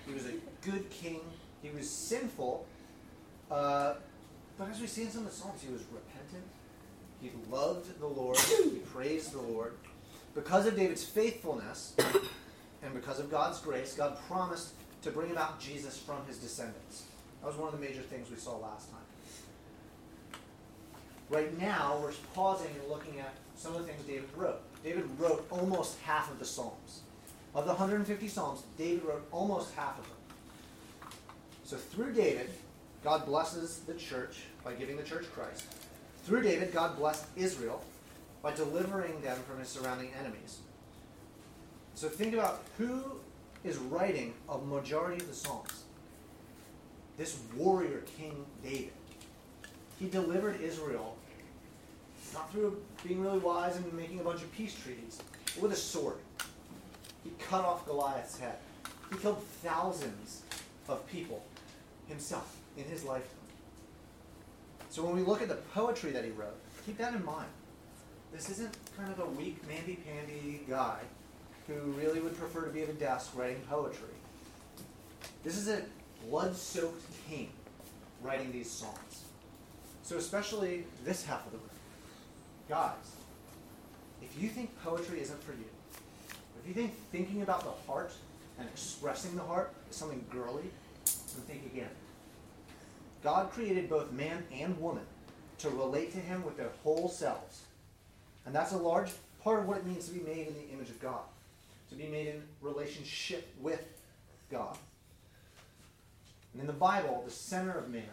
He 0.06 0.14
was 0.14 0.26
a 0.26 0.34
good 0.62 0.90
king. 0.90 1.22
He 1.62 1.70
was 1.72 1.90
sinful. 1.90 2.66
Uh, 3.50 3.96
but 4.58 4.70
as 4.70 4.80
we 4.80 4.88
see 4.88 5.04
in 5.04 5.12
some 5.12 5.26
of 5.26 5.32
the 5.32 5.36
Psalms, 5.36 5.62
he 5.62 5.72
was 5.72 5.82
repentant. 5.92 6.44
He 7.22 7.32
loved 7.50 8.00
the 8.00 8.08
Lord. 8.08 8.38
he 8.38 8.80
praised 8.94 9.34
the 9.34 9.42
Lord. 9.42 9.74
Because 10.36 10.68
of 10.68 10.76
David's 10.76 11.04
faithfulness 11.04 11.96
and 12.84 12.94
because 12.94 13.20
of 13.20 13.32
God's 13.32 13.60
grace, 13.60 13.96
God 13.96 14.18
promised 14.28 14.74
to 15.02 15.12
bring 15.12 15.32
about 15.32 15.60
Jesus 15.60 15.98
from 15.98 16.26
his 16.28 16.38
descendants. 16.38 17.06
That 17.42 17.48
was 17.48 17.56
one 17.56 17.74
of 17.74 17.80
the 17.80 17.86
major 17.86 18.02
things 18.02 18.30
we 18.30 18.38
saw 18.38 18.58
last 18.58 18.90
time. 18.92 20.40
Right 21.30 21.58
now, 21.60 22.00
we're 22.02 22.12
pausing 22.34 22.72
and 22.80 22.90
looking 22.90 23.20
at 23.20 23.34
some 23.56 23.76
of 23.76 23.82
the 23.82 23.88
things 23.92 24.04
David 24.04 24.30
wrote. 24.36 24.62
David 24.84 25.06
wrote 25.18 25.46
almost 25.50 26.00
half 26.02 26.32
of 26.32 26.40
the 26.40 26.46
Psalms. 26.46 27.02
Of 27.56 27.66
the 27.66 27.72
150 27.72 28.28
Psalms, 28.28 28.64
David 28.78 29.04
wrote 29.04 29.28
almost 29.32 29.74
half 29.74 29.98
of 29.98 30.06
them. 30.06 31.12
So 31.64 31.78
through 31.78 32.14
David, 32.14 32.50
God 33.04 33.26
blesses 33.26 33.80
the 33.80 33.94
church 33.94 34.44
by 34.64 34.74
giving 34.74 34.98
the 34.98 35.04
church 35.04 35.26
Christ. 35.34 35.64
Through 36.26 36.44
David, 36.44 36.74
God 36.74 36.98
blessed 36.98 37.26
Israel 37.36 37.84
by 38.42 38.54
delivering 38.54 39.22
them 39.22 39.38
from 39.48 39.60
his 39.60 39.68
surrounding 39.68 40.12
enemies. 40.20 40.60
So 41.96 42.08
think 42.08 42.34
about 42.34 42.64
who 42.78 43.20
is 43.64 43.78
writing 43.78 44.34
a 44.48 44.58
majority 44.58 45.22
of 45.22 45.28
the 45.28 45.36
Psalms. 45.36 45.84
This 47.18 47.40
warrior 47.56 48.04
King 48.18 48.46
David. 48.64 48.94
He 50.00 50.08
delivered 50.08 50.62
Israel 50.62 51.18
not 52.34 52.52
through 52.52 52.82
being 53.06 53.22
really 53.22 53.40
wise 53.40 53.76
and 53.76 53.92
making 53.94 54.20
a 54.20 54.24
bunch 54.24 54.42
of 54.42 54.52
peace 54.54 54.76
treaties, 54.76 55.20
but 55.56 55.64
with 55.64 55.72
a 55.74 55.76
sword. 55.76 56.18
Cut 57.50 57.66
off 57.66 57.88
Goliath's 57.88 58.38
head. 58.38 58.58
He 59.10 59.18
killed 59.18 59.42
thousands 59.64 60.44
of 60.88 61.06
people 61.08 61.44
himself 62.08 62.56
in 62.78 62.84
his 62.84 63.04
lifetime. 63.04 63.32
So 64.92 65.04
when 65.04 65.16
we 65.16 65.24
look 65.24 65.42
at 65.42 65.48
the 65.48 65.56
poetry 65.74 66.12
that 66.12 66.24
he 66.24 66.30
wrote, 66.30 66.56
keep 66.86 67.00
that 67.00 67.16
in 67.16 67.26
mind. 67.26 67.50
This 68.32 68.52
isn't 68.52 68.78
kind 68.96 69.12
of 69.12 69.20
a 69.20 69.26
weak, 69.26 69.60
mamby-pamby 69.68 70.62
guy 70.70 71.00
who 71.68 71.74
really 71.94 72.20
would 72.20 72.38
prefer 72.38 72.66
to 72.66 72.72
be 72.72 72.84
at 72.84 72.90
a 72.90 72.94
desk 72.94 73.32
writing 73.36 73.62
poetry. 73.68 74.14
This 75.44 75.58
is 75.58 75.70
a 75.70 75.82
blood-soaked 76.28 77.04
king 77.28 77.50
writing 78.22 78.52
these 78.52 78.70
songs. 78.70 79.24
So 80.04 80.18
especially 80.18 80.86
this 81.04 81.26
half 81.26 81.48
of 81.48 81.52
the 81.52 81.58
room. 81.58 81.70
Guys, 82.68 82.94
if 84.22 84.40
you 84.40 84.50
think 84.50 84.70
poetry 84.84 85.22
isn't 85.22 85.42
for 85.44 85.54
you, 85.54 85.66
you 86.70 86.76
think 86.76 86.94
thinking 87.12 87.42
about 87.42 87.64
the 87.64 87.92
heart 87.92 88.14
and 88.60 88.68
expressing 88.70 89.36
the 89.36 89.42
heart 89.42 89.74
is 89.90 89.96
something 89.96 90.24
girly, 90.32 90.70
think 91.50 91.66
again. 91.66 91.90
God 93.24 93.52
created 93.52 93.90
both 93.90 94.12
man 94.12 94.44
and 94.54 94.80
woman 94.80 95.04
to 95.60 95.70
relate 95.70 96.12
to 96.14 96.20
him 96.20 96.46
with 96.46 96.58
their 96.58 96.70
whole 96.84 97.10
selves. 97.10 97.64
And 98.46 98.56
that's 98.56 98.72
a 98.72 98.78
large 98.78 99.10
part 99.44 99.60
of 99.60 99.68
what 99.68 99.78
it 99.78 99.86
means 99.86 100.08
to 100.08 100.14
be 100.14 100.22
made 100.22 100.48
in 100.48 100.54
the 100.54 100.70
image 100.72 100.90
of 100.90 101.02
God, 101.02 101.22
to 101.90 101.96
be 101.96 102.08
made 102.08 102.28
in 102.28 102.44
relationship 102.62 103.54
with 103.60 103.84
God. 104.52 104.78
And 106.54 106.62
in 106.62 106.68
the 106.68 106.74
Bible, 106.74 107.24
the 107.26 107.32
center 107.32 107.78
of 107.78 107.90
man 107.90 108.04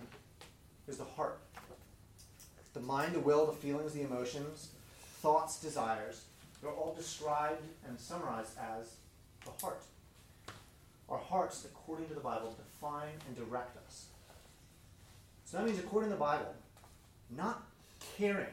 is 0.89 0.97
the 0.97 1.05
heart. 1.05 1.39
The 2.75 2.81
mind, 2.81 3.15
the 3.15 3.21
will, 3.21 3.47
the 3.47 3.53
feelings, 3.53 3.93
the 3.93 4.03
emotions, 4.03 4.71
thoughts, 5.23 5.61
desires, 5.61 6.25
they're 6.67 6.75
all 6.75 6.95
described 6.95 7.63
and 7.87 7.99
summarized 7.99 8.59
as 8.59 8.97
the 9.45 9.53
heart. 9.65 9.83
Our 11.09 11.19
hearts, 11.19 11.65
according 11.65 12.09
to 12.09 12.15
the 12.15 12.21
Bible, 12.21 12.57
define 12.57 13.15
and 13.29 13.37
direct 13.37 13.77
us. 13.87 14.07
So 15.45 15.59
that 15.59 15.67
means, 15.67 15.79
according 15.79 16.11
to 16.11 16.17
the 16.17 16.21
Bible, 16.21 16.53
not 17.37 17.63
caring, 18.19 18.47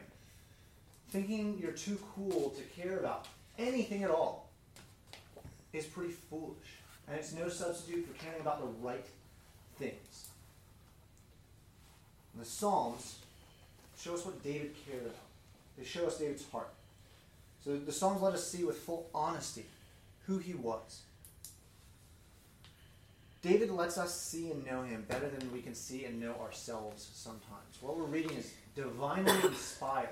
thinking 1.08 1.58
you're 1.60 1.72
too 1.72 1.98
cool 2.14 2.50
to 2.50 2.80
care 2.80 2.98
about 2.98 3.26
anything 3.58 4.04
at 4.04 4.10
all, 4.10 4.48
is 5.72 5.86
pretty 5.86 6.12
foolish. 6.12 6.54
And 7.08 7.18
it's 7.18 7.32
no 7.32 7.48
substitute 7.48 8.06
for 8.06 8.24
caring 8.24 8.40
about 8.40 8.60
the 8.60 8.86
right 8.86 9.04
things. 9.76 10.28
And 12.32 12.42
the 12.42 12.48
Psalms 12.48 13.16
show 14.00 14.14
us 14.14 14.24
what 14.24 14.40
David 14.44 14.72
cared 14.88 15.02
about. 15.02 15.16
They 15.76 15.84
show 15.84 16.06
us 16.06 16.18
David's 16.18 16.48
heart. 16.50 16.68
So 17.64 17.78
the 17.78 17.92
Psalms 17.92 18.20
let 18.20 18.34
us 18.34 18.46
see 18.46 18.62
with 18.62 18.76
full 18.76 19.08
honesty 19.14 19.64
who 20.26 20.36
he 20.36 20.52
was. 20.52 21.00
David 23.40 23.70
lets 23.70 23.96
us 23.96 24.18
see 24.18 24.50
and 24.50 24.64
know 24.66 24.82
him 24.82 25.06
better 25.08 25.28
than 25.28 25.50
we 25.50 25.62
can 25.62 25.74
see 25.74 26.04
and 26.04 26.20
know 26.20 26.34
ourselves 26.42 27.08
sometimes. 27.14 27.78
What 27.80 27.96
we're 27.96 28.04
reading 28.04 28.36
is 28.36 28.52
divinely 28.76 29.32
inspired 29.44 30.10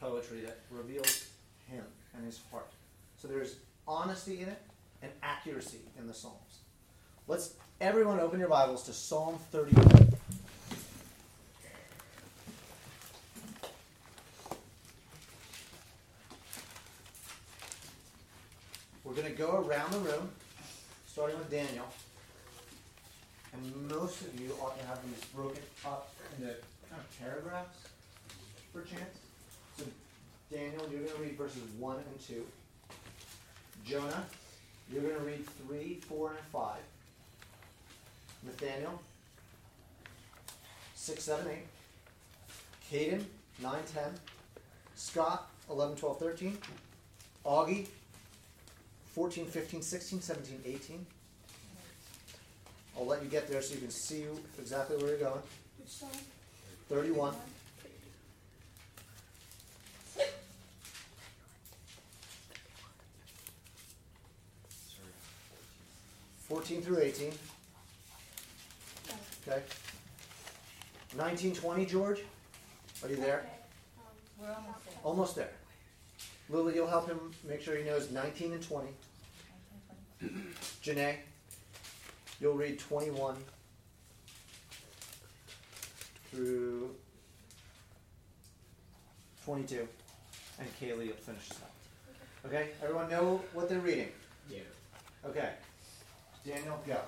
poetry 0.00 0.40
that 0.40 0.58
reveals 0.70 1.26
him 1.68 1.84
and 2.16 2.24
his 2.24 2.40
heart. 2.50 2.70
So 3.18 3.28
there's 3.28 3.56
honesty 3.86 4.40
in 4.40 4.48
it 4.48 4.62
and 5.02 5.12
accuracy 5.22 5.80
in 5.98 6.06
the 6.06 6.14
Psalms. 6.14 6.60
Let's 7.28 7.54
everyone 7.80 8.20
open 8.20 8.40
your 8.40 8.48
Bibles 8.48 8.84
to 8.84 8.94
Psalm 8.94 9.38
31. 9.52 10.13
Go 19.36 19.66
around 19.68 19.92
the 19.92 19.98
room, 19.98 20.30
starting 21.06 21.38
with 21.38 21.50
Daniel. 21.50 21.86
And 23.52 23.88
most 23.90 24.20
of 24.22 24.40
you 24.40 24.50
ought 24.60 24.78
to 24.78 24.86
have 24.86 24.98
these 25.06 25.24
broken 25.26 25.62
up 25.84 26.12
into 26.36 26.52
kind 26.90 27.00
of 27.00 27.20
paragraphs, 27.20 27.78
for 28.72 28.82
chance. 28.82 29.18
So, 29.78 29.84
Daniel, 30.50 30.88
you're 30.90 31.02
going 31.02 31.16
to 31.16 31.22
read 31.22 31.38
verses 31.38 31.62
1 31.78 31.96
and 31.96 32.20
2. 32.20 32.44
Jonah, 33.84 34.24
you're 34.92 35.02
going 35.02 35.16
to 35.16 35.20
read 35.20 35.46
3, 35.68 36.00
4, 36.08 36.30
and 36.30 36.38
5. 36.52 36.76
Nathaniel, 38.44 39.00
6, 40.94 41.22
7, 41.22 41.46
8. 41.50 41.58
Caden, 42.90 43.24
9, 43.62 43.74
10. 43.94 44.02
Scott, 44.96 45.50
11, 45.70 45.96
12, 45.96 46.18
13. 46.18 46.58
Augie, 47.44 47.86
14, 49.14 49.46
15, 49.46 49.80
16, 49.82 50.20
17, 50.20 50.60
18. 50.66 51.06
I'll 52.96 53.06
let 53.06 53.22
you 53.22 53.28
get 53.28 53.48
there 53.48 53.62
so 53.62 53.74
you 53.74 53.80
can 53.80 53.90
see 53.90 54.24
exactly 54.58 54.96
where 54.96 55.08
you're 55.10 55.18
going. 55.18 55.40
31. 56.88 57.34
Fourteen 66.48 66.82
through 66.82 66.98
eighteen. 66.98 67.32
Okay. 69.48 69.62
Nineteen 71.16 71.54
twenty, 71.54 71.86
George. 71.86 72.20
Are 73.02 73.08
you 73.08 73.16
there? 73.16 73.46
Okay. 73.46 73.48
Um, 73.98 74.04
We're 74.40 74.52
almost 74.54 74.84
there. 74.84 74.94
almost 75.04 75.36
there. 75.36 75.50
Lily, 76.50 76.74
you'll 76.74 76.86
help 76.86 77.08
him 77.08 77.18
make 77.48 77.62
sure 77.62 77.76
he 77.76 77.84
knows 77.84 78.10
nineteen 78.10 78.52
and 78.52 78.62
twenty. 78.62 78.90
Janae, 80.82 81.16
you'll 82.40 82.54
read 82.54 82.78
twenty-one 82.78 83.36
through 86.30 86.90
twenty-two, 89.44 89.88
and 90.58 90.68
Kaylee 90.80 91.08
will 91.08 91.14
finish 91.14 91.48
this 91.48 91.58
up. 91.58 91.70
Okay, 92.46 92.68
everyone 92.82 93.08
know 93.10 93.40
what 93.54 93.68
they're 93.68 93.78
reading? 93.78 94.08
Yeah. 94.50 94.60
Okay. 95.26 95.50
Daniel, 96.46 96.78
go. 96.86 96.98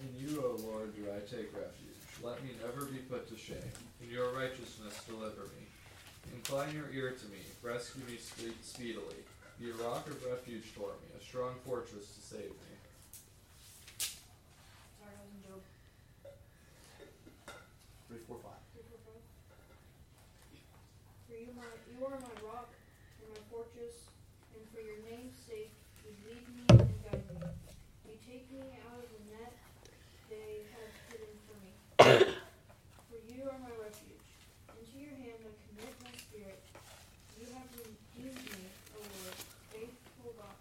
In 0.00 0.08
you, 0.18 0.42
O 0.42 0.56
Lord, 0.66 0.96
do 0.96 1.02
I 1.10 1.20
take 1.20 1.52
refuge. 1.54 1.94
let 2.22 2.42
me 2.42 2.50
never 2.64 2.86
be 2.86 2.98
put 2.98 3.28
to 3.28 3.36
shame. 3.36 3.56
In 4.02 4.10
your 4.10 4.32
righteousness, 4.32 4.98
deliver 5.06 5.42
me. 5.42 5.66
Incline 6.32 6.74
your 6.74 6.88
ear 6.92 7.10
to 7.12 7.26
me, 7.28 7.40
rescue 7.62 8.02
me 8.08 8.16
spe- 8.16 8.56
speedily. 8.62 9.20
Be 9.60 9.70
a 9.70 9.74
rock 9.84 10.06
of 10.08 10.22
refuge 10.24 10.64
for 10.74 10.88
me, 11.02 11.08
a 11.18 11.22
strong 11.22 11.54
fortress 11.66 12.14
to 12.14 12.20
save 12.20 12.50
me. 12.50 12.72
Sorry, 13.98 15.14
I 15.14 15.22
was 15.22 15.30
in 15.34 15.40
Job. 15.46 15.62
Three, 18.08 18.18
four, 18.28 18.38
five. 18.42 18.60
Three, 18.74 18.82
four, 18.90 19.00
five. 19.06 19.22
For 21.28 21.36
you, 21.38 21.50
my, 21.56 21.68
you 21.88 21.98
are 22.04 22.18
my 22.18 22.36
rock 22.44 22.70
and 23.22 23.28
my 23.30 23.42
fortress, 23.50 24.10
and 24.54 24.62
for 24.74 24.82
your 24.82 25.00
name's 25.08 25.38
sake, 25.38 25.72
you 26.04 26.12
lead 26.28 26.44
me 26.50 26.64
and 26.82 26.94
guide 27.06 27.24
me. 27.30 27.38
You 28.10 28.14
take 28.26 28.50
me 28.52 28.62
out 28.90 29.00
of 29.00 29.08
the 29.08 29.22
net 29.32 29.54
they 30.28 30.66
have 30.74 30.92
hidden 31.08 31.34
for 31.46 31.56
me. 31.62 31.70
for 33.08 33.18
you 33.30 33.46
are 33.48 33.58
my 33.62 33.72
refuge. 33.80 34.28
Into 34.74 34.98
your 34.98 35.14
hand 35.14 35.40
I 35.46 35.52
commit 35.70 35.94
my 36.02 36.12
spirit. 36.18 36.60
You 37.38 37.46
have 37.54 37.68
redeemed 37.76 38.40
me, 38.50 38.64
O 38.94 39.00
Lord, 39.00 39.38
faithful 39.74 40.32
God. 40.38 40.58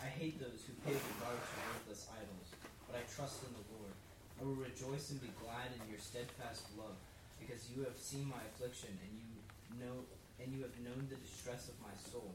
I 0.00 0.08
hate 0.08 0.38
those 0.40 0.64
who 0.64 0.72
pay 0.86 0.96
regard 0.96 1.38
to 1.38 1.54
worthless 1.70 2.08
idols, 2.12 2.48
but 2.88 2.98
I 2.98 3.02
trust 3.10 3.42
in 3.44 3.52
the 3.52 3.64
Lord. 3.76 3.94
I 4.38 4.46
will 4.46 4.58
rejoice 4.58 5.10
and 5.10 5.20
be 5.20 5.30
glad 5.42 5.74
in 5.74 5.82
your 5.90 5.98
steadfast 6.18 6.66
love, 6.74 6.98
because 7.38 7.70
you 7.70 7.86
have 7.86 7.94
seen 7.94 8.26
my 8.26 8.42
affliction 8.50 8.90
and 8.90 9.12
you 9.14 9.38
know 9.78 10.02
and 10.42 10.50
you 10.50 10.66
have 10.66 10.74
known 10.82 11.06
the 11.06 11.14
distress 11.22 11.70
of 11.70 11.78
my 11.78 11.94
soul. 11.94 12.34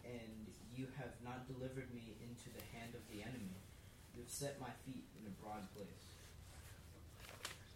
And 0.00 0.48
you 0.72 0.88
have 0.96 1.12
not 1.20 1.44
delivered 1.44 1.92
me 1.92 2.16
into 2.24 2.48
the 2.56 2.64
hand 2.72 2.96
of 2.96 3.04
the 3.12 3.20
enemy. 3.20 3.52
You 4.16 4.24
have 4.24 4.32
set 4.32 4.56
my 4.56 4.72
feet 4.88 5.04
in 5.20 5.28
a 5.28 5.34
broad 5.44 5.60
place. 5.76 6.08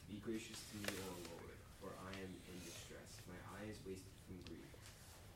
Be 0.08 0.24
gracious 0.24 0.56
to 0.72 0.74
me, 0.88 0.92
O 1.04 1.36
Lord, 1.36 1.56
for 1.76 1.92
I 2.08 2.16
am 2.16 2.32
in 2.48 2.56
distress. 2.64 3.20
My 3.28 3.36
eye 3.60 3.68
is 3.68 3.76
wasted 3.84 4.16
from 4.24 4.40
grief, 4.48 4.72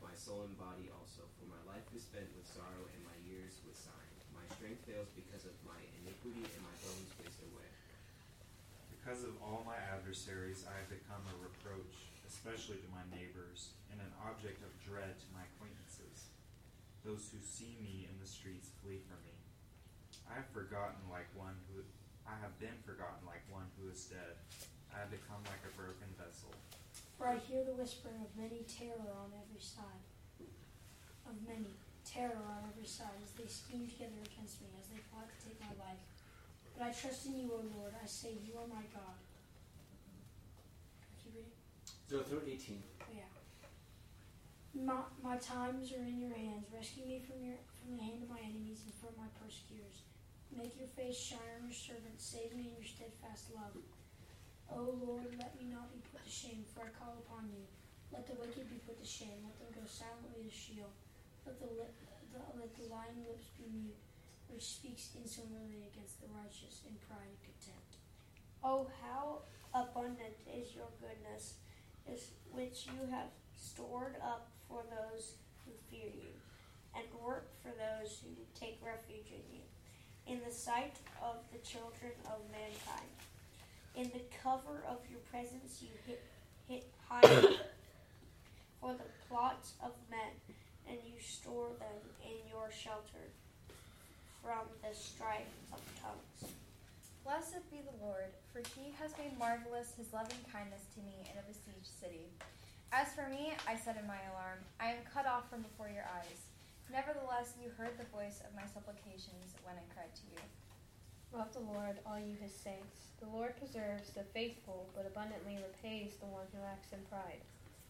my 0.00 0.16
soul 0.16 0.48
and 0.48 0.56
body 0.56 0.88
also. 0.96 1.28
For 1.36 1.46
my 1.52 1.60
life 1.68 1.84
is 1.92 2.08
spent 2.08 2.28
with 2.32 2.48
sorrow, 2.48 2.88
and 2.88 3.00
my 3.04 3.18
years 3.28 3.52
with 3.68 3.76
sighing. 3.76 4.16
My 4.32 4.48
strength 4.56 4.80
fails 4.88 5.12
because 5.12 5.44
of 5.44 5.52
my 5.68 5.80
iniquity, 6.00 6.40
and 6.40 6.62
my 6.64 6.76
bones. 6.80 7.19
Because 9.00 9.24
of 9.24 9.32
all 9.40 9.64
my 9.64 9.80
adversaries, 9.96 10.68
I 10.68 10.76
have 10.76 10.92
become 10.92 11.24
a 11.32 11.40
reproach, 11.40 12.12
especially 12.28 12.84
to 12.84 12.90
my 12.92 13.00
neighbors, 13.08 13.72
and 13.88 13.96
an 13.96 14.12
object 14.28 14.60
of 14.60 14.76
dread 14.84 15.16
to 15.16 15.28
my 15.32 15.40
acquaintances. 15.56 16.28
Those 17.00 17.32
who 17.32 17.40
see 17.40 17.80
me 17.80 18.04
in 18.04 18.20
the 18.20 18.28
streets 18.28 18.68
flee 18.84 19.00
from 19.08 19.16
me. 19.24 19.32
I 20.28 20.36
have 20.36 20.52
forgotten 20.52 21.00
like 21.08 21.32
one 21.32 21.56
who 21.72 21.80
I 22.28 22.36
have 22.44 22.52
been 22.60 22.76
forgotten 22.84 23.24
like 23.24 23.40
one 23.48 23.72
who 23.80 23.88
is 23.88 24.04
dead. 24.04 24.36
I 24.92 25.00
have 25.00 25.08
become 25.08 25.40
like 25.48 25.64
a 25.64 25.72
broken 25.72 26.12
vessel. 26.20 26.52
For 27.16 27.24
I 27.24 27.40
hear 27.40 27.64
the 27.64 27.72
whispering 27.80 28.20
of 28.20 28.28
many 28.36 28.68
terror 28.68 29.16
on 29.16 29.32
every 29.32 29.64
side. 29.64 30.04
Of 31.24 31.40
many 31.48 31.72
terror 32.04 32.36
on 32.36 32.68
every 32.68 32.86
side 32.86 33.16
as 33.24 33.32
they 33.32 33.48
scheme 33.48 33.88
together 33.88 34.20
against 34.28 34.60
me, 34.60 34.68
as 34.76 34.92
they 34.92 35.00
plot 35.08 35.24
to 35.24 35.36
take 35.40 35.56
my 35.56 35.72
life. 35.80 36.04
But 36.80 36.88
I 36.88 36.92
trust 36.96 37.28
in 37.28 37.36
you, 37.36 37.52
O 37.52 37.60
Lord. 37.76 37.92
I 37.92 38.08
say, 38.08 38.40
You 38.40 38.56
are 38.56 38.64
my 38.64 38.88
God. 38.88 39.20
Keep 41.20 41.36
reading. 41.36 41.52
Zero 42.08 42.24
through 42.24 42.48
eighteen. 42.48 42.80
Oh, 43.04 43.12
yeah. 43.12 43.28
My, 44.72 45.04
my 45.20 45.36
times 45.36 45.92
are 45.92 46.00
in 46.00 46.16
your 46.16 46.32
hands. 46.32 46.72
Rescue 46.72 47.04
me 47.04 47.20
from 47.20 47.44
your 47.44 47.60
from 47.76 48.00
the 48.00 48.00
hand 48.00 48.24
of 48.24 48.32
my 48.32 48.40
enemies 48.40 48.80
and 48.88 48.96
from 48.96 49.12
my 49.20 49.28
persecutors. 49.36 50.08
Make 50.56 50.72
your 50.80 50.88
face 50.88 51.20
shine 51.20 51.60
on 51.60 51.68
your 51.68 51.76
servant. 51.76 52.16
Save 52.16 52.56
me 52.56 52.72
in 52.72 52.80
your 52.80 52.88
steadfast 52.88 53.52
love. 53.52 53.76
O 54.72 54.96
Lord, 55.04 55.36
let 55.36 55.52
me 55.60 55.68
not 55.68 55.92
be 55.92 56.00
put 56.08 56.24
to 56.24 56.32
shame, 56.32 56.64
for 56.64 56.88
I 56.88 56.96
call 56.96 57.20
upon 57.28 57.52
you. 57.52 57.68
Let 58.08 58.24
the 58.24 58.40
wicked 58.40 58.72
be 58.72 58.80
put 58.88 58.96
to 58.96 59.04
shame. 59.04 59.44
Let 59.44 59.60
them 59.60 59.68
go 59.76 59.84
silently 59.84 60.48
to 60.48 60.54
Sheol. 60.54 60.88
Let 61.44 61.60
the, 61.60 61.76
lip, 61.76 61.92
the 62.32 62.40
let 62.56 62.72
the 62.72 62.88
lying 62.88 63.20
lips 63.28 63.52
be 63.60 63.68
mute, 63.68 64.00
which 64.52 64.66
speaks 64.66 65.10
insolently 65.16 65.86
against 65.88 66.20
the 66.20 66.28
righteous 66.34 66.82
in 66.86 66.94
pride 67.06 67.30
and 67.30 67.40
contempt. 67.40 67.96
Oh, 68.62 68.90
how 69.00 69.46
abundant 69.72 70.36
is 70.50 70.74
your 70.74 70.90
goodness, 71.00 71.54
is 72.10 72.32
which 72.50 72.86
you 72.86 73.06
have 73.10 73.30
stored 73.56 74.16
up 74.22 74.50
for 74.68 74.82
those 74.90 75.34
who 75.64 75.72
fear 75.88 76.10
you, 76.10 76.34
and 76.94 77.06
work 77.24 77.48
for 77.62 77.70
those 77.70 78.20
who 78.22 78.34
take 78.58 78.78
refuge 78.84 79.30
in 79.30 79.44
you. 79.54 79.64
In 80.26 80.40
the 80.46 80.52
sight 80.52 80.98
of 81.22 81.36
the 81.52 81.58
children 81.58 82.12
of 82.26 82.42
mankind, 82.50 83.16
in 83.96 84.10
the 84.12 84.24
cover 84.42 84.82
of 84.88 84.98
your 85.10 85.20
presence, 85.30 85.82
you 85.82 85.94
hit, 86.06 86.22
hit 86.68 86.86
hide 87.08 87.24
for 88.80 88.92
the 88.94 89.10
plots 89.28 89.74
of 89.82 89.92
men, 90.10 90.34
and 90.88 90.98
you 91.04 91.20
store 91.20 91.70
them 91.78 92.10
in 92.22 92.36
your 92.50 92.70
shelter 92.70 93.30
from 94.42 94.64
the 94.82 94.92
strife 94.96 95.54
of 95.72 95.80
tongues. 96.00 96.52
Blessed 97.24 97.62
be 97.70 97.84
the 97.84 98.00
Lord, 98.04 98.32
for 98.52 98.64
he 98.74 98.90
has 98.98 99.12
made 99.20 99.38
marvelous 99.38 99.92
his 99.94 100.12
loving 100.12 100.40
kindness 100.48 100.88
to 100.96 101.00
me 101.04 101.28
in 101.28 101.36
a 101.36 101.44
besieged 101.46 101.92
city. 102.00 102.26
As 102.90 103.12
for 103.14 103.28
me, 103.30 103.54
I 103.68 103.76
said 103.76 103.94
in 104.00 104.08
my 104.08 104.18
alarm, 104.34 104.58
I 104.80 104.96
am 104.96 105.06
cut 105.06 105.28
off 105.28 105.46
from 105.46 105.62
before 105.62 105.92
your 105.92 106.08
eyes. 106.10 106.50
Nevertheless, 106.90 107.54
you 107.62 107.70
heard 107.78 107.94
the 107.94 108.10
voice 108.10 108.42
of 108.42 108.56
my 108.58 108.66
supplications 108.66 109.54
when 109.62 109.78
I 109.78 109.86
cried 109.94 110.10
to 110.10 110.26
you. 110.34 110.42
Love 111.30 111.54
the 111.54 111.62
Lord, 111.62 112.02
all 112.02 112.18
you 112.18 112.34
his 112.42 112.50
saints. 112.50 113.14
The 113.22 113.30
Lord 113.30 113.54
preserves 113.54 114.10
the 114.10 114.26
faithful, 114.34 114.90
but 114.96 115.06
abundantly 115.06 115.62
repays 115.62 116.18
the 116.18 116.26
one 116.26 116.50
who 116.50 116.66
acts 116.66 116.90
in 116.90 116.98
pride. 117.06 117.38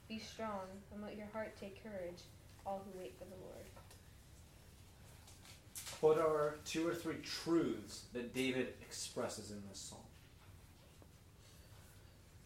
Be 0.04 0.18
strong, 0.18 0.68
and 0.92 1.00
let 1.00 1.16
your 1.16 1.32
heart 1.32 1.56
take 1.56 1.80
courage, 1.80 2.28
all 2.66 2.84
who 2.84 2.98
wait 3.00 3.16
for 3.16 3.24
the 3.24 3.40
Lord. 3.40 3.64
What 6.00 6.18
are 6.18 6.54
two 6.64 6.88
or 6.88 6.94
three 6.94 7.16
truths 7.22 8.04
that 8.14 8.34
David 8.34 8.68
expresses 8.80 9.50
in 9.50 9.62
this 9.68 9.78
psalm? 9.78 10.00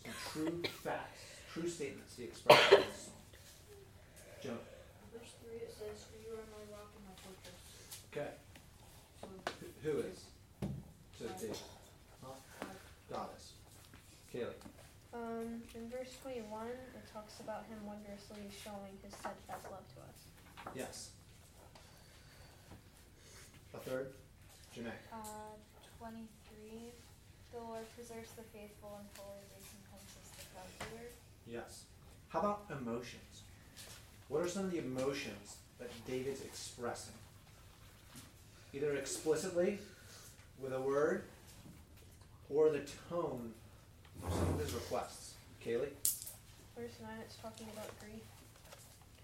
Some 0.05 0.13
true 0.33 0.63
facts, 0.83 1.21
true 1.53 1.69
statements 1.69 2.17
he 2.17 2.25
expresses 2.25 2.73
in 2.73 2.79
this 2.81 2.99
psalm. 3.07 3.15
Joe. 4.43 4.59
Verse 5.17 5.31
3 5.47 5.57
it 5.57 5.71
says, 5.73 6.05
For 6.11 6.19
you 6.21 6.35
are 6.35 6.45
my 6.51 6.65
rock 6.77 6.91
and 6.97 7.05
my 7.07 7.15
fortress. 7.23 7.63
Okay. 8.13 8.35
So, 9.21 9.29
Who- 9.83 9.91
Who 9.93 9.99
is? 10.09 10.25
Says 11.19 11.41
David. 11.41 11.57
Huh? 12.23 12.67
God 13.11 13.29
is. 13.39 13.53
Kaylee. 14.35 14.61
Um, 15.15 15.63
in 15.77 15.89
verse 15.89 16.11
21, 16.23 16.67
it 16.67 17.07
talks 17.13 17.39
about 17.39 17.65
him 17.71 17.79
wondrously 17.87 18.51
showing 18.51 18.99
his 19.05 19.15
steadfast 19.15 19.65
love 19.71 19.87
to 19.95 20.01
us. 20.03 20.75
Yes. 20.75 21.11
A 23.75 23.79
third? 23.79 24.07
Janae. 24.77 24.93
Uh, 25.13 25.19
23. 25.99 26.93
The 27.53 27.59
Lord 27.59 27.83
preserves 27.97 28.31
the 28.37 28.43
faithful 28.43 28.99
and 28.99 29.09
fully 29.15 29.43
recompenses 29.51 30.31
the 30.39 30.45
proud 30.55 31.01
Yes. 31.47 31.85
How 32.29 32.41
about 32.41 32.65
emotions? 32.71 33.43
What 34.29 34.43
are 34.43 34.49
some 34.49 34.65
of 34.65 34.71
the 34.71 34.79
emotions 34.79 35.57
that 35.79 35.91
David's 36.07 36.41
expressing? 36.43 37.15
Either 38.73 38.95
explicitly 38.97 39.79
with 40.61 40.73
a 40.73 40.81
word 40.81 41.25
or 42.51 42.71
the 42.71 42.83
tone 43.09 43.53
of 44.25 44.33
some 44.33 44.55
of 44.55 44.61
his 44.61 44.73
requests. 44.73 45.35
Kaylee? 45.65 45.91
Verse 46.77 46.95
9, 47.03 47.11
it's 47.25 47.37
talking 47.37 47.67
about 47.73 47.89
grief. 48.01 48.23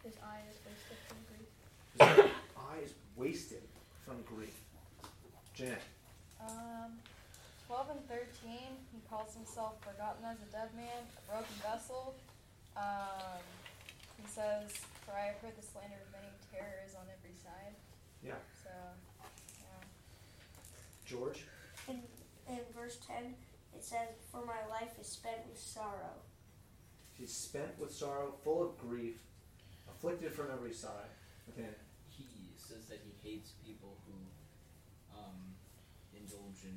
His 0.04 0.14
eye 0.24 0.40
is 0.50 0.56
wasted 0.66 0.98
from 1.06 1.18
grief. 1.28 2.24
His 2.24 2.30
eyes 2.56 2.94
wasted 3.16 3.62
from 4.10 4.22
grief. 4.26 4.58
Janae? 5.54 5.78
Um, 6.42 6.98
12 7.68 7.90
and 7.94 8.02
13, 8.10 8.26
he 8.90 8.98
calls 9.08 9.34
himself 9.34 9.78
forgotten 9.86 10.26
as 10.26 10.42
a 10.42 10.50
dead 10.50 10.74
man, 10.74 11.06
a 11.14 11.22
broken 11.30 11.54
vessel. 11.62 12.14
Um, 12.76 13.38
he 14.18 14.26
says, 14.26 14.74
For 15.06 15.14
I 15.14 15.30
have 15.30 15.38
heard 15.38 15.54
the 15.54 15.62
slander 15.62 15.94
of 16.02 16.10
many 16.10 16.34
terrors 16.50 16.98
on 16.98 17.06
every 17.06 17.36
side. 17.38 17.78
Yeah. 18.24 18.42
So, 18.64 18.74
yeah. 19.62 19.86
George? 21.06 21.46
In, 21.86 22.02
in 22.48 22.66
verse 22.74 22.98
10, 23.06 23.34
it 23.76 23.84
says, 23.84 24.10
For 24.32 24.42
my 24.44 24.66
life 24.68 24.98
is 25.00 25.06
spent 25.06 25.46
with 25.48 25.58
sorrow. 25.58 26.18
He's 27.14 27.32
spent 27.32 27.78
with 27.78 27.92
sorrow, 27.92 28.34
full 28.42 28.62
of 28.62 28.76
grief, 28.78 29.22
afflicted 29.88 30.32
from 30.32 30.46
every 30.52 30.72
side. 30.72 31.14
Nathaniel? 31.46 31.74
He 32.90 32.96
says 32.96 33.02
that 33.02 33.06
he 33.06 33.30
hates 33.30 33.50
people 33.64 33.94
who 34.06 34.14
um, 35.16 35.54
indulge 36.14 36.64
in 36.64 36.74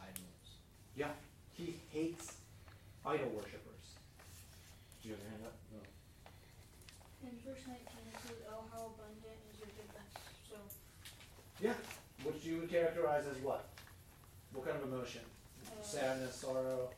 idols. 0.00 0.56
Yeah. 0.96 1.12
He 1.52 1.76
hates 1.92 2.36
idol 3.04 3.28
worshippers. 3.28 3.84
Do 5.02 5.08
you 5.08 5.14
have 5.14 5.20
your 5.22 5.30
hand 5.30 5.44
up? 5.44 5.56
No. 5.72 7.28
in 7.28 7.36
verse 7.44 7.60
19 7.66 7.76
it 7.76 8.16
says, 8.26 8.36
Oh, 8.48 8.64
how 8.72 8.88
abundant 8.96 9.40
is 9.52 9.60
your 9.60 9.68
goodness. 9.76 10.12
So, 10.48 10.56
Yeah. 11.60 11.74
Which 12.24 12.44
you 12.44 12.60
would 12.60 12.70
characterize 12.70 13.24
as 13.26 13.36
what? 13.42 13.66
What 14.52 14.64
kind 14.66 14.76
of 14.82 14.84
emotion? 14.92 15.22
uh, 15.66 15.82
sadness, 15.82 16.36
sorrow, 16.36 16.88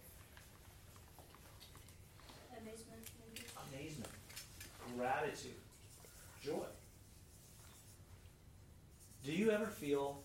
Amazement. 2.61 3.03
maybe. 3.19 3.47
amazement, 3.75 4.11
gratitude, 4.97 5.59
joy. 6.43 6.65
Do 9.25 9.31
you 9.31 9.53
ever 9.53 9.67
feel 9.67 10.19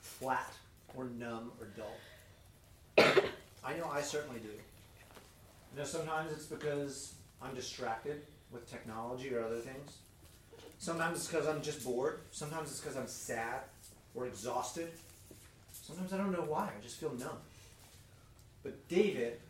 flat 0.00 0.52
or 0.94 1.06
numb 1.06 1.52
or 1.58 1.68
dull? 1.74 3.22
I 3.64 3.76
know 3.78 3.88
I 3.90 4.02
certainly 4.02 4.40
do. 4.40 4.48
You 4.48 5.78
know, 5.78 5.84
sometimes 5.84 6.30
it's 6.32 6.44
because 6.44 7.14
I'm 7.40 7.54
distracted 7.54 8.20
with 8.52 8.70
technology 8.70 9.34
or 9.34 9.42
other 9.42 9.60
things. 9.60 9.96
Sometimes 10.78 11.16
it's 11.16 11.28
because 11.28 11.46
I'm 11.46 11.62
just 11.62 11.82
bored. 11.82 12.20
Sometimes 12.30 12.70
it's 12.70 12.80
because 12.80 12.96
I'm 12.96 13.06
sad 13.06 13.60
or 14.14 14.26
exhausted. 14.26 14.90
Sometimes 15.72 16.12
I 16.12 16.18
don't 16.18 16.32
know 16.32 16.44
why. 16.46 16.64
I 16.66 16.82
just 16.82 17.00
feel 17.00 17.14
numb. 17.14 17.38
But 18.62 18.86
David, 18.88 19.40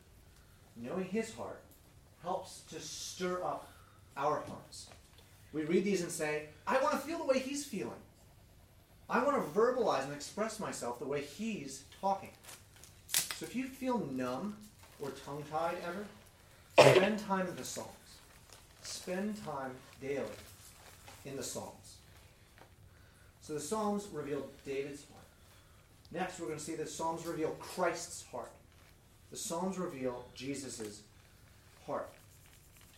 knowing 0.77 1.07
his 1.07 1.35
heart, 1.35 1.61
helps 2.22 2.61
to 2.70 2.79
stir 2.79 3.42
up 3.42 3.68
our 4.16 4.42
hearts. 4.42 4.90
We 5.53 5.62
read 5.62 5.85
these 5.85 6.03
and 6.03 6.11
say, 6.12 6.44
I 6.68 6.81
want 6.81 6.92
to 6.92 6.98
feel 6.98 7.18
the 7.18 7.24
way 7.24 7.40
he's 7.40 7.64
feeling. 7.64 7.90
I 9.10 9.24
want 9.24 9.36
to 9.36 9.58
verbalize 9.58 10.04
and 10.04 10.12
express 10.12 10.60
myself 10.60 10.98
the 10.98 11.06
way 11.06 11.22
he's 11.22 11.84
talking. 12.00 12.30
So 13.08 13.46
if 13.46 13.56
you 13.56 13.64
feel 13.64 14.06
numb 14.12 14.56
or 15.00 15.10
tongue 15.24 15.44
tied 15.50 15.76
ever, 15.86 16.04
spend 16.94 17.18
time 17.20 17.46
in 17.46 17.56
the 17.56 17.64
Psalms. 17.64 17.88
Spend 18.82 19.42
time 19.44 19.70
daily 20.02 20.24
in 21.24 21.36
the 21.36 21.42
Psalms. 21.42 21.96
So 23.40 23.54
the 23.54 23.60
Psalms 23.60 24.08
reveal 24.12 24.46
David's 24.66 25.04
heart. 25.04 25.24
Next, 26.12 26.38
we're 26.38 26.46
going 26.46 26.58
to 26.58 26.64
see 26.64 26.74
the 26.74 26.86
Psalms 26.86 27.26
reveal 27.26 27.50
Christ's 27.60 28.24
heart. 28.30 28.52
The 29.30 29.36
Psalms 29.36 29.78
reveal 29.78 30.26
Jesus' 30.34 31.00
heart. 31.86 32.08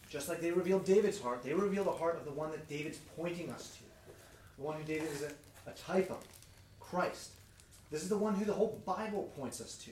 Just 0.09 0.29
like 0.29 0.41
they 0.41 0.51
reveal 0.51 0.81
David's 0.81 1.21
heart, 1.21 1.45
they 1.45 1.55
reveal 1.55 1.85
the 1.85 1.93
heart 1.93 2.17
of 2.17 2.25
the 2.25 2.33
one 2.33 2.51
that 2.51 2.69
David's 2.69 2.99
pointing 3.17 3.49
us 3.51 3.77
to. 3.77 4.13
The 4.59 4.63
one 4.63 4.77
who 4.77 4.83
David 4.85 5.09
is 5.13 5.23
a, 5.71 5.93
type 5.93 6.11
of, 6.11 6.25
Christ. 6.79 7.31
This 7.91 8.03
is 8.03 8.09
the 8.09 8.19
one 8.19 8.35
who 8.35 8.45
the 8.45 8.53
whole 8.53 8.81
Bible 8.85 9.33
points 9.37 9.61
us 9.61 9.77
to. 9.85 9.91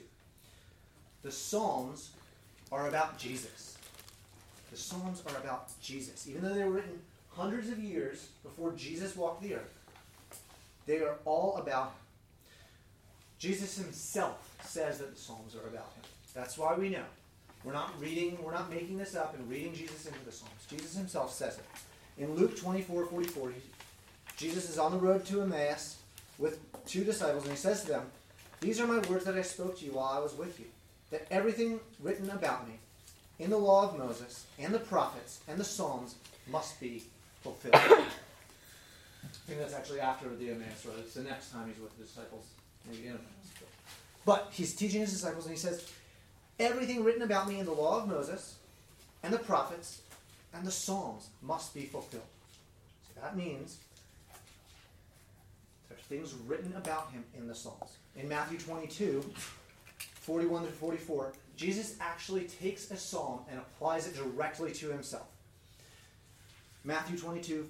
The 1.23 1.31
Psalms 1.31 2.11
are 2.71 2.87
about 2.87 3.17
Jesus. 3.17 3.77
The 4.71 4.77
Psalms 4.77 5.23
are 5.27 5.37
about 5.37 5.69
Jesus. 5.81 6.27
Even 6.27 6.41
though 6.41 6.53
they 6.53 6.63
were 6.63 6.71
written 6.71 6.99
hundreds 7.29 7.69
of 7.69 7.79
years 7.79 8.29
before 8.43 8.73
Jesus 8.73 9.15
walked 9.15 9.41
the 9.41 9.55
earth, 9.55 9.73
they 10.85 10.99
are 10.99 11.15
all 11.25 11.57
about 11.57 11.87
him. 11.87 11.93
Jesus 13.37 13.77
himself 13.77 14.57
says 14.65 14.97
that 14.99 15.15
the 15.15 15.19
Psalms 15.19 15.55
are 15.55 15.67
about 15.67 15.93
him. 15.95 16.03
That's 16.33 16.57
why 16.57 16.75
we 16.75 16.89
know. 16.89 17.05
We're 17.63 17.73
not 17.73 17.99
reading, 17.99 18.37
we're 18.41 18.53
not 18.53 18.69
making 18.69 18.97
this 18.97 19.15
up 19.15 19.35
and 19.37 19.49
reading 19.49 19.73
Jesus 19.73 20.05
into 20.05 20.23
the 20.25 20.31
Psalms. 20.31 20.65
Jesus 20.69 20.95
himself 20.95 21.33
says 21.33 21.57
it. 21.57 21.65
In 22.17 22.35
Luke 22.35 22.57
24 22.57 23.05
44, 23.05 23.53
Jesus 24.39 24.69
is 24.69 24.79
on 24.79 24.93
the 24.93 24.97
road 24.97 25.25
to 25.25 25.41
Emmaus 25.41 25.97
with 26.37 26.59
two 26.85 27.03
disciples, 27.03 27.43
and 27.43 27.51
he 27.51 27.57
says 27.57 27.81
to 27.81 27.89
them, 27.89 28.03
These 28.61 28.79
are 28.79 28.87
my 28.87 28.99
words 29.09 29.25
that 29.25 29.35
I 29.35 29.41
spoke 29.41 29.77
to 29.79 29.85
you 29.85 29.91
while 29.91 30.13
I 30.13 30.19
was 30.19 30.33
with 30.33 30.57
you, 30.61 30.67
that 31.11 31.27
everything 31.29 31.81
written 32.01 32.29
about 32.29 32.65
me 32.65 32.75
in 33.37 33.49
the 33.49 33.57
law 33.57 33.89
of 33.89 33.97
Moses 33.97 34.45
and 34.57 34.73
the 34.73 34.79
prophets 34.79 35.41
and 35.49 35.59
the 35.59 35.65
Psalms 35.65 36.15
must 36.49 36.79
be 36.79 37.03
fulfilled. 37.41 37.75
I 37.75 38.07
think 39.45 39.59
that's 39.59 39.73
actually 39.73 39.99
after 39.99 40.33
the 40.33 40.51
Emmaus 40.51 40.85
road. 40.85 40.95
It's 40.99 41.15
the 41.15 41.23
next 41.23 41.51
time 41.51 41.67
he's 41.67 41.81
with 41.81 41.97
the 41.97 42.05
disciples, 42.05 42.45
maybe 42.89 43.07
in 43.07 43.09
Emmaus. 43.09 43.23
But 44.25 44.47
he's 44.51 44.73
teaching 44.73 45.01
his 45.01 45.11
disciples, 45.11 45.47
and 45.47 45.53
he 45.53 45.59
says, 45.59 45.91
Everything 46.61 47.03
written 47.03 47.23
about 47.23 47.49
me 47.49 47.59
in 47.59 47.65
the 47.65 47.73
law 47.73 48.01
of 48.01 48.07
Moses 48.07 48.55
and 49.21 49.33
the 49.33 49.39
prophets 49.39 50.01
and 50.53 50.65
the 50.65 50.71
Psalms 50.71 51.27
must 51.41 51.73
be 51.73 51.83
fulfilled. 51.83 52.23
So 53.07 53.21
that 53.21 53.35
means 53.35 53.79
there's 55.89 56.01
things 56.01 56.33
written 56.45 56.73
about 56.75 57.11
him 57.11 57.23
in 57.37 57.47
the 57.47 57.55
Psalms. 57.55 57.97
In 58.15 58.29
Matthew 58.29 58.59
22, 58.59 59.23
41 60.21 60.65
to 60.65 60.71
44, 60.71 61.33
Jesus 61.55 61.95
actually 61.99 62.45
takes 62.45 62.91
a 62.91 62.97
psalm 62.97 63.41
and 63.49 63.59
applies 63.59 64.07
it 64.07 64.15
directly 64.15 64.71
to 64.73 64.89
himself. 64.89 65.27
Matthew 66.83 67.17
22, 67.17 67.69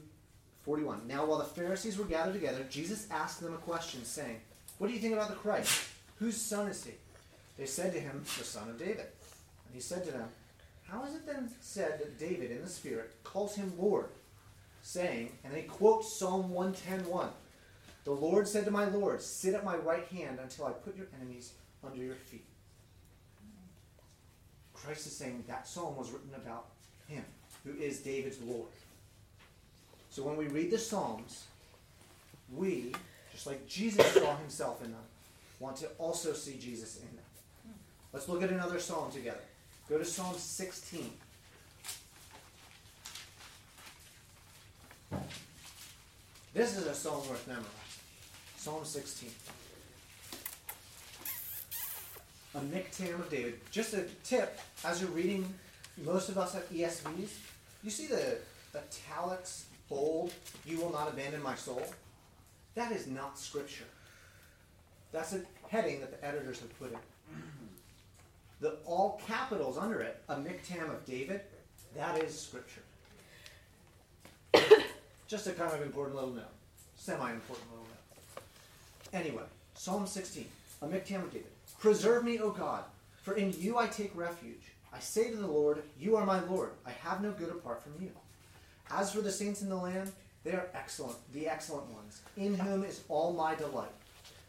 41. 0.63 1.07
Now, 1.07 1.25
while 1.25 1.39
the 1.39 1.45
Pharisees 1.45 1.97
were 1.97 2.05
gathered 2.05 2.33
together, 2.33 2.65
Jesus 2.69 3.07
asked 3.09 3.41
them 3.41 3.53
a 3.53 3.57
question, 3.57 4.03
saying, 4.05 4.41
What 4.77 4.87
do 4.87 4.93
you 4.93 4.99
think 4.99 5.13
about 5.13 5.29
the 5.29 5.35
Christ? 5.35 5.87
Whose 6.17 6.37
son 6.37 6.67
is 6.67 6.83
he? 6.83 6.91
They 7.57 7.65
said 7.65 7.93
to 7.93 7.99
him, 7.99 8.23
The 8.37 8.43
son 8.43 8.69
of 8.69 8.77
David. 8.77 8.97
And 8.99 9.73
he 9.73 9.81
said 9.81 10.05
to 10.05 10.11
them, 10.11 10.27
How 10.83 11.03
is 11.05 11.15
it 11.15 11.25
then 11.25 11.49
said 11.61 11.99
that 11.99 12.19
David 12.19 12.51
in 12.51 12.61
the 12.61 12.69
Spirit 12.69 13.15
calls 13.23 13.55
him 13.55 13.73
Lord, 13.79 14.09
saying, 14.81 15.31
and 15.43 15.55
he 15.55 15.63
quotes 15.63 16.13
Psalm 16.13 16.51
110.1, 16.51 17.29
The 18.09 18.15
Lord 18.15 18.47
said 18.47 18.65
to 18.65 18.71
my 18.71 18.85
Lord, 18.85 19.21
Sit 19.21 19.53
at 19.53 19.63
my 19.63 19.75
right 19.75 20.07
hand 20.07 20.39
until 20.41 20.65
I 20.65 20.71
put 20.71 20.97
your 20.97 21.05
enemies 21.15 21.53
under 21.85 22.03
your 22.03 22.15
feet. 22.15 22.43
Christ 24.73 25.05
is 25.05 25.15
saying 25.15 25.43
that 25.47 25.67
psalm 25.67 25.95
was 25.95 26.09
written 26.09 26.31
about 26.33 26.69
him, 27.07 27.23
who 27.63 27.77
is 27.79 27.99
David's 27.99 28.41
Lord. 28.41 28.71
So 30.09 30.23
when 30.23 30.37
we 30.37 30.47
read 30.47 30.71
the 30.71 30.79
Psalms, 30.79 31.45
we, 32.51 32.95
just 33.31 33.45
like 33.45 33.67
Jesus 33.67 34.03
saw 34.07 34.35
himself 34.37 34.83
in 34.83 34.89
them, 34.89 35.03
want 35.59 35.77
to 35.77 35.87
also 35.99 36.33
see 36.33 36.57
Jesus 36.57 36.95
in 36.97 37.15
them. 37.15 37.75
Let's 38.11 38.27
look 38.27 38.41
at 38.41 38.49
another 38.49 38.79
psalm 38.79 39.11
together. 39.11 39.37
Go 39.87 39.99
to 39.99 40.05
Psalm 40.05 40.33
16. 40.35 41.11
This 46.55 46.75
is 46.75 46.87
a 46.87 46.95
psalm 46.95 47.29
worth 47.29 47.47
memorizing. 47.47 47.88
Psalm 48.59 48.83
16. 48.83 49.29
A 52.55 52.59
miktam 52.59 53.13
of 53.13 53.29
David. 53.29 53.57
Just 53.71 53.93
a 53.93 54.03
tip, 54.25 54.59
as 54.83 54.99
you're 54.99 55.11
reading, 55.11 55.53
most 56.03 56.27
of 56.27 56.37
us 56.37 56.55
have 56.55 56.69
ESVs. 56.69 57.29
You 57.83 57.89
see 57.89 58.07
the 58.07 58.35
italics, 58.75 59.67
bold, 59.87 60.33
you 60.65 60.77
will 60.77 60.91
not 60.91 61.07
abandon 61.07 61.41
my 61.41 61.55
soul? 61.55 61.81
That 62.75 62.91
is 62.91 63.07
not 63.07 63.39
scripture. 63.39 63.85
That's 65.13 65.31
a 65.31 65.41
heading 65.69 66.01
that 66.01 66.11
the 66.11 66.27
editors 66.27 66.59
have 66.59 66.77
put 66.77 66.91
in. 66.91 66.99
The 68.59 68.75
all 68.85 69.21
capitals 69.25 69.77
under 69.77 70.01
it, 70.01 70.21
a 70.27 70.35
miktam 70.35 70.89
of 70.89 71.05
David, 71.05 71.39
that 71.95 72.21
is 72.21 72.37
scripture. 72.37 72.81
Just 75.29 75.47
a 75.47 75.53
kind 75.53 75.71
of 75.71 75.81
important 75.81 76.17
little 76.17 76.33
note. 76.33 76.53
Semi 76.97 77.31
important 77.31 77.69
little 77.71 77.85
note. 77.85 77.88
Anyway, 79.13 79.43
Psalm 79.73 80.05
16, 80.05 80.45
a 80.81 80.85
miktam 80.85 81.23
of 81.23 81.31
David. 81.31 81.47
Preserve 81.79 82.23
me, 82.23 82.39
O 82.39 82.51
God, 82.51 82.83
for 83.23 83.33
in 83.33 83.53
you 83.57 83.77
I 83.77 83.87
take 83.87 84.15
refuge. 84.15 84.71
I 84.93 84.99
say 84.99 85.31
to 85.31 85.35
the 85.35 85.47
Lord, 85.47 85.81
You 85.99 86.15
are 86.15 86.25
my 86.25 86.39
Lord. 86.41 86.71
I 86.85 86.91
have 86.91 87.21
no 87.21 87.31
good 87.31 87.49
apart 87.49 87.81
from 87.81 87.93
you. 87.99 88.11
As 88.91 89.11
for 89.11 89.21
the 89.21 89.31
saints 89.31 89.61
in 89.61 89.69
the 89.69 89.75
land, 89.75 90.11
they 90.43 90.51
are 90.51 90.67
excellent, 90.73 91.17
the 91.33 91.47
excellent 91.47 91.87
ones, 91.91 92.21
in 92.37 92.53
whom 92.55 92.83
is 92.83 93.01
all 93.09 93.33
my 93.33 93.55
delight. 93.55 93.89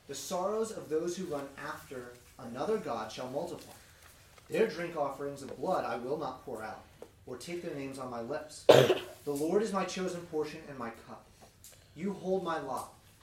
The 0.08 0.14
sorrows 0.14 0.72
of 0.72 0.88
those 0.88 1.16
who 1.16 1.24
run 1.26 1.46
after 1.66 2.12
another 2.38 2.78
God 2.78 3.10
shall 3.10 3.30
multiply. 3.30 3.72
Their 4.48 4.66
drink 4.66 4.96
offerings 4.96 5.42
of 5.42 5.56
blood 5.58 5.84
I 5.84 5.96
will 5.96 6.18
not 6.18 6.44
pour 6.44 6.62
out, 6.62 6.82
or 7.26 7.36
take 7.36 7.62
their 7.62 7.74
names 7.74 7.98
on 7.98 8.10
my 8.10 8.20
lips. 8.20 8.64
the 8.68 9.30
Lord 9.30 9.62
is 9.62 9.72
my 9.72 9.84
chosen 9.84 10.20
portion 10.22 10.60
and 10.68 10.78
my 10.78 10.90
cup. 11.08 11.24
You 11.96 12.12
hold 12.14 12.44
my 12.44 12.60
lot. 12.60 12.92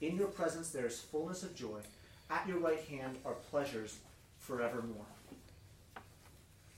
In 0.00 0.16
your 0.16 0.28
presence 0.28 0.70
there 0.70 0.86
is 0.86 0.98
fullness 0.98 1.42
of 1.42 1.54
joy. 1.54 1.80
At 2.30 2.48
your 2.48 2.58
right 2.58 2.80
hand 2.84 3.18
are 3.24 3.34
pleasures 3.50 3.98
forevermore. 4.38 5.04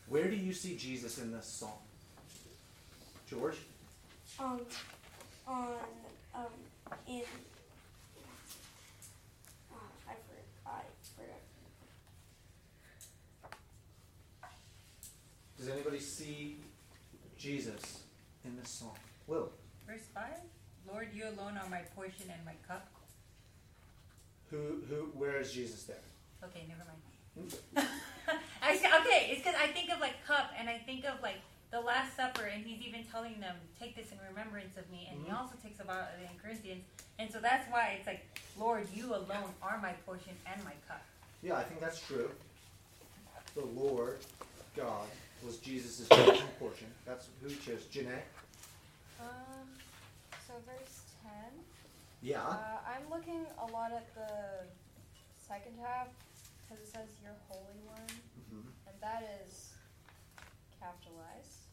Where 0.09 0.29
do 0.29 0.37
you 0.37 0.53
see 0.53 0.77
Jesus 0.77 1.19
in 1.19 1.31
this 1.31 1.47
psalm? 1.47 1.71
George? 3.29 3.57
Um, 4.39 4.61
on, 5.47 5.69
um, 6.35 6.47
in, 7.07 7.23
uh, 9.71 9.77
I 10.09 10.15
forgot, 10.15 10.45
I 10.67 10.83
forgot. 11.17 11.41
Does 15.59 15.69
anybody 15.69 16.01
see 16.01 16.57
Jesus 17.39 18.03
in 18.45 18.57
this 18.57 18.71
song? 18.71 18.97
Will. 19.27 19.53
Verse 19.87 20.03
5 20.15 20.25
Lord, 20.91 21.09
you 21.15 21.25
alone 21.25 21.57
are 21.57 21.69
my 21.71 21.83
portion 21.95 22.27
and 22.31 22.45
my 22.45 22.55
cup. 22.67 22.89
Who 24.53 24.83
who 24.89 24.97
where 25.19 25.39
is 25.41 25.51
Jesus 25.51 25.85
there? 25.85 26.05
Okay, 26.45 26.67
never 26.69 26.85
mind. 26.85 27.57
I 28.63 28.77
say, 28.77 28.87
okay, 29.01 29.31
it's 29.33 29.43
because 29.43 29.59
I 29.59 29.67
think 29.69 29.91
of 29.91 29.99
like 29.99 30.25
cup 30.27 30.53
and 30.59 30.69
I 30.69 30.77
think 30.77 31.05
of 31.07 31.21
like 31.23 31.41
the 31.71 31.81
Last 31.81 32.15
Supper, 32.17 32.45
and 32.45 32.63
he's 32.63 32.83
even 32.87 33.03
telling 33.11 33.41
them, 33.41 33.57
"Take 33.81 33.97
this 33.97 34.13
in 34.13 34.19
remembrance 34.29 34.77
of 34.77 34.89
me." 34.91 35.09
And 35.11 35.25
he 35.25 35.31
Mhm. 35.33 35.41
also 35.41 35.55
takes 35.63 35.81
about 35.81 36.09
it 36.21 36.29
in 36.31 36.39
Corinthians, 36.39 36.85
and 37.19 37.33
so 37.33 37.41
that's 37.41 37.67
why 37.73 37.97
it's 37.99 38.07
like, 38.07 38.21
"Lord, 38.59 38.87
you 38.95 39.15
alone 39.15 39.55
are 39.63 39.79
my 39.79 39.95
portion 40.05 40.37
and 40.47 40.63
my 40.65 40.75
cup." 40.87 41.01
Yeah, 41.43 41.57
I 41.57 41.65
think 41.65 41.81
that's 41.81 41.99
true. 42.07 42.31
The 43.55 43.65
Lord 43.65 44.19
God 44.77 45.09
was 45.43 45.57
Jesus' 45.57 46.07
portion. 46.59 46.93
That's 47.07 47.29
who 47.41 47.49
he 47.49 47.57
chose. 47.57 47.85
Janae? 47.87 48.21
Um, 49.19 49.67
so 50.47 50.53
verse 50.67 50.77
10. 50.77 50.92
Yeah. 52.23 52.47
Uh, 52.47 52.79
I'm 52.87 53.11
looking 53.11 53.43
a 53.59 53.67
lot 53.75 53.91
at 53.91 54.07
the 54.15 54.63
second 55.37 55.75
half 55.83 56.07
because 56.63 56.79
it 56.83 56.89
says 56.89 57.09
"Your 57.23 57.35
Holy 57.51 57.83
One," 57.83 58.07
Mhm. 58.47 58.71
and 58.87 59.01
that 59.01 59.23
is 59.43 59.75
capitalized. 60.79 61.67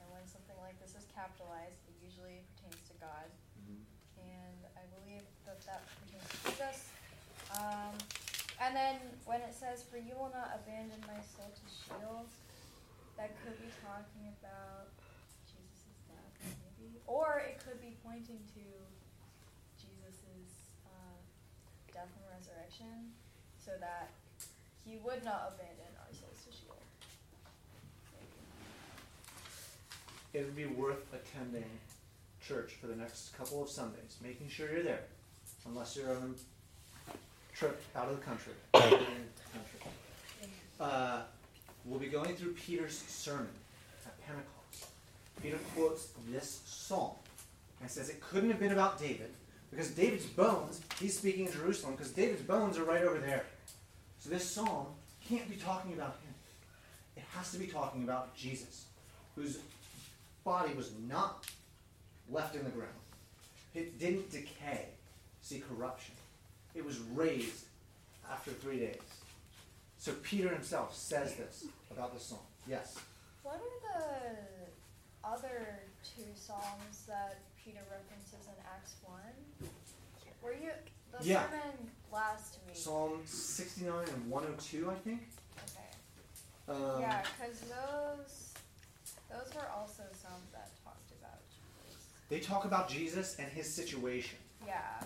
And 0.00 0.08
when 0.10 0.26
something 0.26 0.56
like 0.64 0.80
this 0.80 0.94
is 0.96 1.04
capitalized, 1.14 1.76
it 1.88 1.94
usually 2.02 2.40
pertains 2.56 2.88
to 2.88 2.94
God, 2.94 3.28
Mhm. 3.60 3.84
and 4.16 4.58
I 4.76 4.84
believe 4.96 5.26
that 5.44 5.60
that 5.68 5.82
pertains 6.00 6.24
to 6.24 6.50
Jesus. 6.50 6.88
Um, 7.60 7.92
and 8.60 8.74
then 8.74 8.96
when 9.26 9.42
it 9.42 9.54
says, 9.54 9.82
"For 9.84 9.98
you 9.98 10.16
will 10.16 10.30
not 10.30 10.54
abandon 10.56 11.00
my 11.06 11.20
soul 11.36 11.50
to 11.52 11.68
Sheol," 11.68 12.26
that 13.16 13.36
could 13.44 13.60
be 13.60 13.70
talking 13.84 14.28
about 14.40 14.88
Jesus' 15.46 16.00
death, 16.08 16.56
maybe, 16.80 16.98
or 17.06 17.40
it 17.40 17.58
could 17.60 17.80
be 17.80 17.92
pointing 18.02 18.40
to 18.54 18.62
death 21.92 22.08
and 22.16 22.24
resurrection, 22.32 23.12
so 23.64 23.72
that 23.80 24.10
he 24.84 24.98
would 25.04 25.24
not 25.24 25.54
abandon 25.54 25.92
our 26.00 26.12
souls 26.12 26.42
to 26.46 26.52
Sheol. 26.52 26.76
It 30.32 30.44
would 30.44 30.56
be 30.56 30.66
worth 30.66 31.12
attending 31.12 31.68
church 32.40 32.72
for 32.80 32.86
the 32.86 32.96
next 32.96 33.36
couple 33.36 33.62
of 33.62 33.68
Sundays, 33.68 34.16
making 34.22 34.48
sure 34.48 34.72
you're 34.72 34.82
there, 34.82 35.04
unless 35.66 35.96
you're 35.96 36.10
on 36.10 36.34
a 37.08 37.56
trip 37.56 37.80
out 37.94 38.08
of 38.08 38.16
the 38.16 38.22
country. 38.22 38.52
country. 38.72 39.08
Uh, 40.80 41.22
we'll 41.84 42.00
be 42.00 42.08
going 42.08 42.34
through 42.34 42.52
Peter's 42.54 42.98
sermon 43.06 43.48
at 44.04 44.26
Pentecost. 44.26 44.92
Peter 45.42 45.58
quotes 45.74 46.08
this 46.28 46.60
psalm 46.64 47.12
and 47.80 47.90
says 47.90 48.08
it 48.08 48.20
couldn't 48.20 48.50
have 48.50 48.58
been 48.58 48.72
about 48.72 48.98
David 48.98 49.30
because 49.72 49.90
David's 49.90 50.26
bones, 50.26 50.82
he's 51.00 51.18
speaking 51.18 51.46
in 51.46 51.52
Jerusalem 51.52 51.94
because 51.94 52.12
David's 52.12 52.42
bones 52.42 52.76
are 52.76 52.84
right 52.84 53.02
over 53.02 53.18
there. 53.18 53.44
So 54.18 54.28
this 54.28 54.48
psalm 54.48 54.86
can't 55.26 55.48
be 55.48 55.56
talking 55.56 55.94
about 55.94 56.18
him. 56.22 56.34
It 57.16 57.24
has 57.34 57.50
to 57.52 57.58
be 57.58 57.66
talking 57.66 58.04
about 58.04 58.36
Jesus, 58.36 58.84
whose 59.34 59.58
body 60.44 60.74
was 60.74 60.92
not 61.08 61.46
left 62.30 62.54
in 62.54 62.64
the 62.64 62.70
ground. 62.70 62.92
It 63.74 63.98
didn't 63.98 64.30
decay, 64.30 64.88
see 65.40 65.62
corruption. 65.66 66.14
It 66.74 66.84
was 66.84 66.98
raised 67.14 67.64
after 68.30 68.50
three 68.50 68.78
days. 68.78 68.96
So 69.98 70.12
Peter 70.22 70.50
himself 70.50 70.94
says 70.94 71.34
this 71.36 71.64
about 71.90 72.12
this 72.12 72.24
psalm. 72.24 72.40
Yes. 72.68 72.98
What 73.42 73.54
are 73.54 74.00
the 74.00 74.36
other 75.24 75.80
two 76.02 76.24
psalms 76.34 77.04
that 77.06 77.38
Peter 77.62 77.80
references 77.90 78.46
in 78.46 78.54
Acts 78.74 78.94
1? 79.04 79.20
Were 80.42 80.52
you 80.54 80.72
the 81.12 81.24
Yeah. 81.24 81.48
sermon 81.48 81.90
last 82.10 82.58
week? 82.66 82.76
Psalm 82.76 83.24
69 83.26 84.08
and 84.08 84.30
102, 84.30 84.90
I 84.90 84.94
think. 84.96 85.28
Okay. 85.68 85.88
Um, 86.68 87.00
yeah, 87.00 87.22
because 87.22 87.60
those 87.60 88.48
those 89.28 89.54
were 89.54 89.68
also 89.70 90.02
psalms 90.12 90.50
that 90.52 90.70
talked 90.84 91.10
about 91.12 91.38
Jesus. 91.48 92.02
They 92.28 92.40
talk 92.40 92.64
about 92.64 92.88
Jesus 92.88 93.36
and 93.38 93.50
his 93.50 93.72
situation. 93.72 94.38
Yeah. 94.66 95.02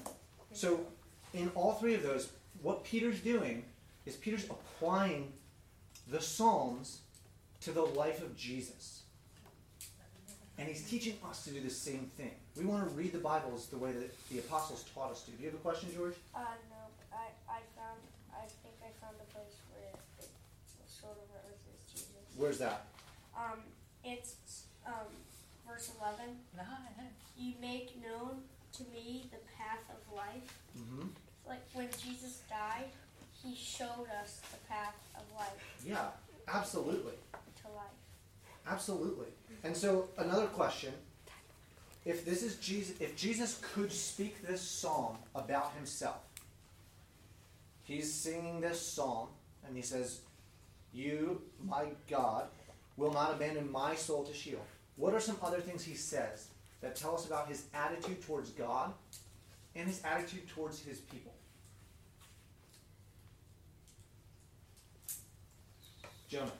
So, 0.52 0.86
in 1.32 1.50
all 1.54 1.74
three 1.74 1.94
of 1.94 2.02
those, 2.02 2.32
what 2.62 2.82
Peter's 2.82 3.20
doing 3.20 3.64
is 4.04 4.16
Peter's 4.16 4.44
applying 4.44 5.32
the 6.08 6.20
Psalms 6.20 7.02
to 7.60 7.72
the 7.72 7.82
life 7.82 8.22
of 8.22 8.36
Jesus. 8.36 9.02
And 10.58 10.66
he's 10.68 10.88
teaching 10.88 11.16
us 11.28 11.44
to 11.44 11.50
do 11.50 11.60
the 11.60 11.70
same 11.70 12.10
thing. 12.16 12.32
We 12.56 12.64
want 12.64 12.88
to 12.88 12.94
read 12.94 13.12
the 13.12 13.18
Bibles 13.18 13.66
the 13.66 13.76
way 13.76 13.92
that 13.92 14.10
the 14.30 14.38
apostles 14.38 14.84
taught 14.94 15.12
us 15.12 15.22
to. 15.24 15.30
Do 15.32 15.42
you 15.42 15.50
have 15.50 15.54
a 15.54 15.62
question, 15.62 15.90
George? 15.94 16.14
Uh, 16.34 16.40
no, 16.72 16.80
I, 17.12 17.28
I 17.48 17.60
found, 17.76 18.00
I 18.32 18.46
think 18.64 18.74
I 18.80 18.88
found 19.04 19.16
a 19.20 19.28
place 19.34 19.52
where 19.70 19.92
it 20.18 20.28
sort 20.88 21.12
of 21.12 21.28
references 21.34 21.76
Jesus. 21.92 22.08
Where's 22.36 22.58
that? 22.58 22.86
Um, 23.36 23.60
it's 24.02 24.64
um, 24.86 25.12
verse 25.68 25.92
11. 26.00 26.36
You 27.36 27.52
make 27.60 27.92
known 28.02 28.40
to 28.72 28.82
me 28.84 29.28
the 29.30 29.38
path 29.58 29.84
of 29.90 30.16
life. 30.16 30.56
Mm-hmm. 30.78 31.08
Like 31.46 31.60
when 31.74 31.88
Jesus 32.02 32.40
died, 32.48 32.88
he 33.42 33.54
showed 33.54 34.08
us 34.22 34.40
the 34.50 34.58
path 34.68 34.96
of 35.14 35.22
life 35.36 35.76
Yeah, 35.84 36.06
absolutely. 36.48 37.12
to 37.62 37.68
life. 37.76 37.92
Absolutely. 38.68 39.26
And 39.64 39.76
so 39.76 40.08
another 40.18 40.46
question, 40.46 40.92
if 42.04 42.24
this 42.24 42.42
is 42.42 42.56
Jesus 42.56 43.00
if 43.00 43.16
Jesus 43.16 43.60
could 43.74 43.92
speak 43.92 44.46
this 44.46 44.60
psalm 44.60 45.16
about 45.34 45.72
himself. 45.74 46.18
He's 47.82 48.12
singing 48.12 48.60
this 48.60 48.80
psalm 48.80 49.28
and 49.66 49.76
he 49.76 49.82
says, 49.82 50.20
"You, 50.92 51.42
my 51.64 51.86
God, 52.08 52.48
will 52.96 53.12
not 53.12 53.32
abandon 53.32 53.70
my 53.70 53.94
soul 53.94 54.24
to 54.24 54.32
Sheol." 54.32 54.64
What 54.96 55.14
are 55.14 55.20
some 55.20 55.36
other 55.42 55.60
things 55.60 55.84
he 55.84 55.94
says 55.94 56.48
that 56.80 56.96
tell 56.96 57.14
us 57.14 57.26
about 57.26 57.48
his 57.48 57.66
attitude 57.74 58.22
towards 58.22 58.50
God 58.50 58.94
and 59.74 59.86
his 59.86 60.02
attitude 60.04 60.48
towards 60.48 60.80
his 60.80 61.00
people? 61.00 61.32
Jonah. 66.28 66.50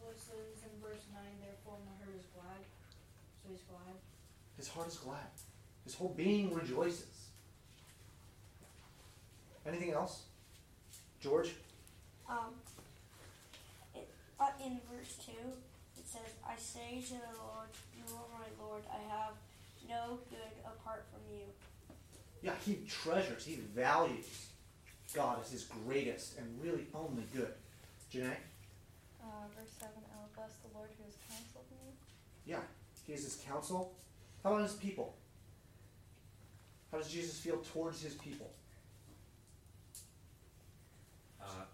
Well, 0.00 0.10
it 0.10 0.20
says 0.20 0.60
in 0.68 0.80
verse 0.82 1.04
9, 1.14 1.22
therefore 1.40 1.78
my 1.86 1.96
heart 2.04 2.14
is 2.18 2.26
glad. 2.34 2.60
So 3.40 3.48
he's 3.48 3.64
glad. 3.64 3.96
His 4.62 4.70
heart 4.70 4.86
is 4.86 4.96
glad. 4.98 5.18
His 5.82 5.96
whole 5.96 6.14
being 6.16 6.54
rejoices. 6.54 7.26
Anything 9.66 9.90
else? 9.90 10.22
George? 11.20 11.50
Um, 12.30 12.54
it, 13.92 14.08
uh, 14.38 14.50
in 14.64 14.78
verse 14.88 15.16
2, 15.26 15.32
it 15.98 16.06
says, 16.06 16.30
I 16.48 16.54
say 16.56 17.02
to 17.08 17.14
the 17.14 17.38
Lord, 17.42 17.70
You 17.96 18.04
are 18.14 18.38
my 18.38 18.64
Lord. 18.64 18.82
I 18.88 19.02
have 19.12 19.34
no 19.88 20.20
good 20.30 20.54
apart 20.64 21.06
from 21.10 21.22
you. 21.36 21.42
Yeah, 22.40 22.54
he 22.64 22.86
treasures, 22.88 23.44
he 23.44 23.56
values 23.74 24.46
God 25.12 25.38
as 25.44 25.50
his 25.50 25.64
greatest 25.64 26.38
and 26.38 26.46
really 26.62 26.86
only 26.94 27.24
good. 27.34 27.54
Janae? 28.14 28.36
Uh, 29.20 29.26
verse 29.58 29.72
7 29.80 29.90
I 29.90 30.22
will 30.22 30.30
bless 30.36 30.54
the 30.62 30.78
Lord 30.78 30.90
who 30.96 31.02
has 31.02 31.16
counseled 31.28 31.66
me. 31.72 31.94
Yeah, 32.46 32.60
he 33.04 33.12
is 33.12 33.24
his 33.24 33.42
counsel. 33.44 33.92
How 34.42 34.50
about 34.54 34.62
his 34.62 34.74
people? 34.74 35.14
How 36.90 36.98
does 36.98 37.08
Jesus 37.08 37.38
feel 37.38 37.58
towards 37.72 38.02
his 38.02 38.14
people? 38.14 38.50
Uh, 41.40 41.64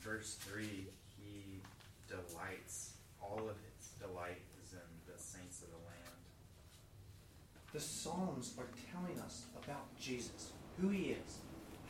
verse 0.00 0.36
3 0.40 0.64
He 1.18 1.60
delights, 2.08 2.92
all 3.20 3.38
of 3.38 3.56
his 3.56 3.88
delight 4.00 4.40
is 4.64 4.72
in 4.72 5.12
the 5.12 5.20
saints 5.20 5.62
of 5.62 5.68
the 5.68 5.76
land. 5.76 5.94
The 7.72 7.80
Psalms 7.80 8.54
are 8.58 8.68
telling 8.92 9.18
us 9.20 9.46
about 9.62 9.98
Jesus, 9.98 10.52
who 10.80 10.88
he 10.90 11.10
is, 11.10 11.38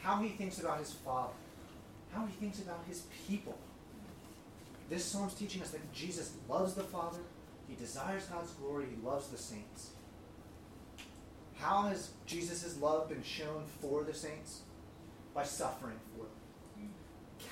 how 0.00 0.22
he 0.22 0.30
thinks 0.30 0.58
about 0.58 0.78
his 0.78 0.92
Father, 0.92 1.34
how 2.12 2.24
he 2.24 2.32
thinks 2.32 2.60
about 2.60 2.80
his 2.88 3.02
people. 3.28 3.58
This 4.88 5.04
Psalm's 5.04 5.34
teaching 5.34 5.62
us 5.62 5.70
that 5.70 5.92
Jesus 5.92 6.32
loves 6.48 6.74
the 6.74 6.82
Father, 6.82 7.18
he 7.68 7.74
desires 7.74 8.24
God's 8.24 8.52
glory, 8.52 8.86
he 8.90 9.06
loves 9.06 9.28
the 9.28 9.38
saints. 9.38 9.90
How 11.64 11.84
has 11.84 12.10
Jesus' 12.26 12.76
love 12.78 13.08
been 13.08 13.22
shown 13.22 13.64
for 13.80 14.04
the 14.04 14.12
saints? 14.12 14.60
By 15.32 15.44
suffering 15.44 15.96
for 16.12 16.24
them. 16.24 16.90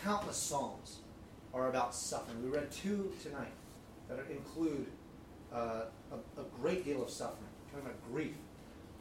Countless 0.05 0.37
Psalms 0.37 0.99
are 1.55 1.71
about 1.71 1.95
suffering. 1.95 2.43
We 2.43 2.51
read 2.51 2.71
two 2.71 3.11
tonight 3.23 3.55
that 4.11 4.19
include 4.31 4.87
uh, 5.51 5.85
a, 6.13 6.41
a 6.41 6.45
great 6.61 6.85
deal 6.85 7.03
of 7.03 7.09
suffering. 7.09 7.49
We're 7.73 7.81
Talking 7.81 7.95
about 7.95 8.13
grief, 8.13 8.35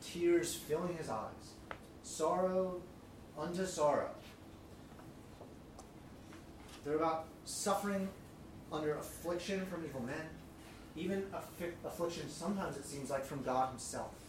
tears 0.02 0.56
filling 0.56 0.96
his 0.96 1.10
eyes, 1.10 1.56
sorrow 2.04 2.82
unto 3.38 3.66
sorrow. 3.66 4.12
They're 6.86 6.96
about 6.96 7.26
suffering 7.44 8.08
under 8.72 8.96
affliction 8.96 9.66
from 9.66 9.84
evil 9.84 10.04
men, 10.04 10.30
even 10.96 11.24
affi- 11.34 11.74
affliction 11.84 12.30
sometimes 12.30 12.78
it 12.78 12.86
seems 12.86 13.10
like 13.10 13.26
from 13.26 13.44
God 13.44 13.72
Himself. 13.72 14.21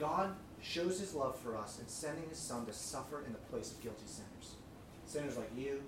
God 0.00 0.34
shows 0.62 0.98
His 0.98 1.14
love 1.14 1.38
for 1.38 1.56
us 1.56 1.78
in 1.78 1.86
sending 1.86 2.28
His 2.28 2.38
Son 2.38 2.64
to 2.66 2.72
suffer 2.72 3.22
in 3.26 3.32
the 3.32 3.38
place 3.38 3.70
of 3.70 3.82
guilty 3.82 4.06
sinners. 4.06 4.56
Sinners 5.04 5.36
like 5.36 5.50
you, 5.56 5.82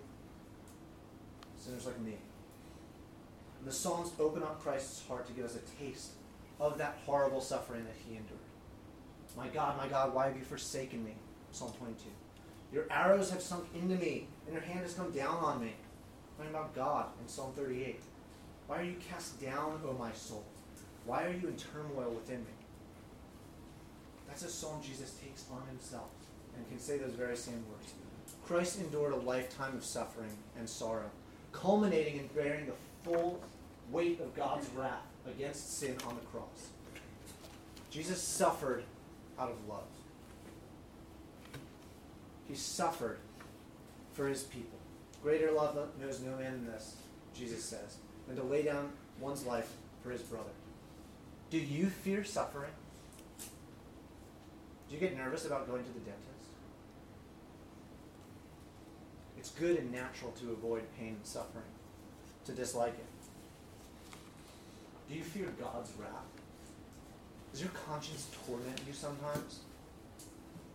sinners 1.58 1.86
like 1.86 2.00
me. 2.00 2.16
And 3.58 3.68
the 3.68 3.72
Psalms 3.72 4.10
open 4.20 4.42
up 4.42 4.60
Christ's 4.62 5.06
heart 5.06 5.26
to 5.26 5.32
give 5.32 5.46
us 5.46 5.56
a 5.56 5.82
taste 5.82 6.10
of 6.60 6.78
that 6.78 6.98
horrible 7.06 7.40
suffering 7.40 7.84
that 7.84 7.96
He 8.06 8.16
endured. 8.16 8.38
My 9.36 9.48
God, 9.48 9.78
my 9.78 9.88
God, 9.88 10.12
why 10.14 10.26
have 10.26 10.36
you 10.36 10.44
forsaken 10.44 11.02
me? 11.02 11.14
Psalm 11.52 11.72
22. 11.78 12.04
Your 12.72 12.86
arrows 12.90 13.30
have 13.30 13.40
sunk 13.40 13.66
into 13.74 13.94
me, 13.96 14.26
and 14.46 14.54
your 14.54 14.62
hand 14.62 14.80
has 14.80 14.94
come 14.94 15.10
down 15.10 15.36
on 15.36 15.60
me. 15.60 15.72
Talking 16.36 16.50
about 16.50 16.74
God 16.74 17.06
in 17.20 17.28
Psalm 17.28 17.52
38. 17.54 18.00
Why 18.66 18.80
are 18.80 18.84
you 18.84 18.96
cast 19.08 19.40
down, 19.40 19.80
O 19.86 19.92
my 19.98 20.12
soul? 20.12 20.44
Why 21.06 21.24
are 21.24 21.32
you 21.32 21.48
in 21.48 21.56
turmoil 21.56 22.10
within 22.10 22.40
me? 22.40 22.61
That's 24.32 24.44
a 24.44 24.48
psalm 24.48 24.80
Jesus 24.82 25.12
takes 25.22 25.44
on 25.52 25.60
himself 25.68 26.08
and 26.56 26.66
can 26.66 26.78
say 26.78 26.96
those 26.96 27.12
very 27.12 27.36
same 27.36 27.62
words. 27.70 27.92
Christ 28.46 28.80
endured 28.80 29.12
a 29.12 29.16
lifetime 29.16 29.76
of 29.76 29.84
suffering 29.84 30.30
and 30.58 30.66
sorrow, 30.66 31.10
culminating 31.52 32.18
in 32.18 32.28
bearing 32.28 32.64
the 32.64 32.72
full 33.04 33.42
weight 33.90 34.22
of 34.22 34.34
God's 34.34 34.70
wrath 34.70 35.04
against 35.26 35.78
sin 35.78 35.98
on 36.08 36.14
the 36.14 36.22
cross. 36.22 36.70
Jesus 37.90 38.22
suffered 38.22 38.84
out 39.38 39.50
of 39.50 39.68
love. 39.68 39.84
He 42.48 42.54
suffered 42.54 43.18
for 44.14 44.28
his 44.28 44.44
people. 44.44 44.78
Greater 45.22 45.52
love 45.52 45.76
knows 46.00 46.20
no 46.20 46.38
man 46.38 46.52
than 46.52 46.66
this, 46.68 46.96
Jesus 47.34 47.62
says, 47.62 47.98
than 48.26 48.36
to 48.36 48.42
lay 48.42 48.62
down 48.62 48.92
one's 49.20 49.44
life 49.44 49.70
for 50.02 50.10
his 50.10 50.22
brother. 50.22 50.48
Do 51.50 51.58
you 51.58 51.90
fear 51.90 52.24
suffering? 52.24 52.72
Do 54.92 54.98
you 54.98 55.08
get 55.08 55.16
nervous 55.16 55.46
about 55.46 55.66
going 55.66 55.82
to 55.82 55.90
the 55.90 56.00
dentist? 56.00 56.50
It's 59.38 59.48
good 59.48 59.78
and 59.78 59.90
natural 59.90 60.32
to 60.32 60.50
avoid 60.52 60.82
pain 60.98 61.16
and 61.16 61.26
suffering, 61.26 61.64
to 62.44 62.52
dislike 62.52 62.92
it. 62.92 63.06
Do 65.08 65.14
you 65.14 65.24
fear 65.24 65.46
God's 65.58 65.92
wrath? 65.98 66.10
Does 67.52 67.62
your 67.62 67.70
conscience 67.70 68.28
torment 68.46 68.82
you 68.86 68.92
sometimes? 68.92 69.60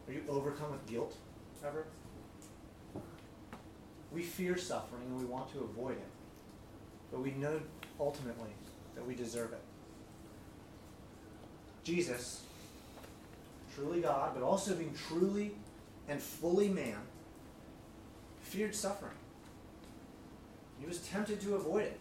Are 0.07 0.13
you 0.13 0.23
overcome 0.27 0.71
with 0.71 0.87
guilt 0.87 1.15
ever? 1.63 1.85
We 4.11 4.23
fear 4.23 4.57
suffering 4.57 5.03
and 5.11 5.19
we 5.19 5.25
want 5.25 5.53
to 5.53 5.59
avoid 5.59 5.97
it, 5.97 6.09
but 7.11 7.19
we 7.19 7.29
know 7.31 7.61
ultimately 7.99 8.49
that 8.95 9.05
we 9.05 9.13
deserve 9.13 9.53
it. 9.53 9.61
Jesus, 11.83 12.41
truly 13.77 14.01
God, 14.01 14.31
but 14.33 14.43
also 14.43 14.73
being 14.73 14.93
truly 15.07 15.51
and 16.07 16.21
fully 16.21 16.69
man, 16.69 16.97
feared 18.41 18.73
suffering. 18.73 19.11
He 20.79 20.87
was 20.87 20.99
tempted 20.99 21.41
to 21.41 21.55
avoid 21.55 21.83
it. 21.83 21.99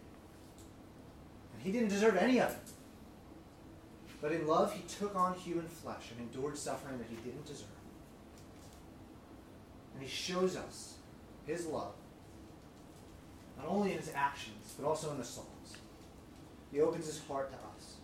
And 1.55 1.63
he 1.63 1.73
didn't 1.73 1.89
deserve 1.89 2.17
any 2.17 2.41
of 2.41 2.51
it. 2.51 2.57
But 4.23 4.33
in 4.33 4.47
love, 4.47 4.73
he 4.73 4.83
took 4.83 5.15
on 5.15 5.35
human 5.35 5.67
flesh 5.67 6.11
and 6.11 6.29
endured 6.29 6.57
suffering 6.57 6.99
that 6.99 7.07
he 7.09 7.17
didn't 7.17 7.47
deserve. 7.47 7.69
And 9.95 10.03
he 10.03 10.09
shows 10.09 10.57
us 10.57 10.95
his 11.47 11.67
love, 11.67 11.95
not 13.59 13.69
only 13.69 13.93
in 13.93 13.99
his 13.99 14.11
actions, 14.15 14.75
but 14.79 14.87
also 14.87 15.11
in 15.11 15.19
the 15.19 15.25
Psalms. 15.25 15.77
He 16.73 16.81
opens 16.81 17.07
his 17.07 17.21
heart 17.27 17.51
to 17.51 17.57
us. 17.57 17.97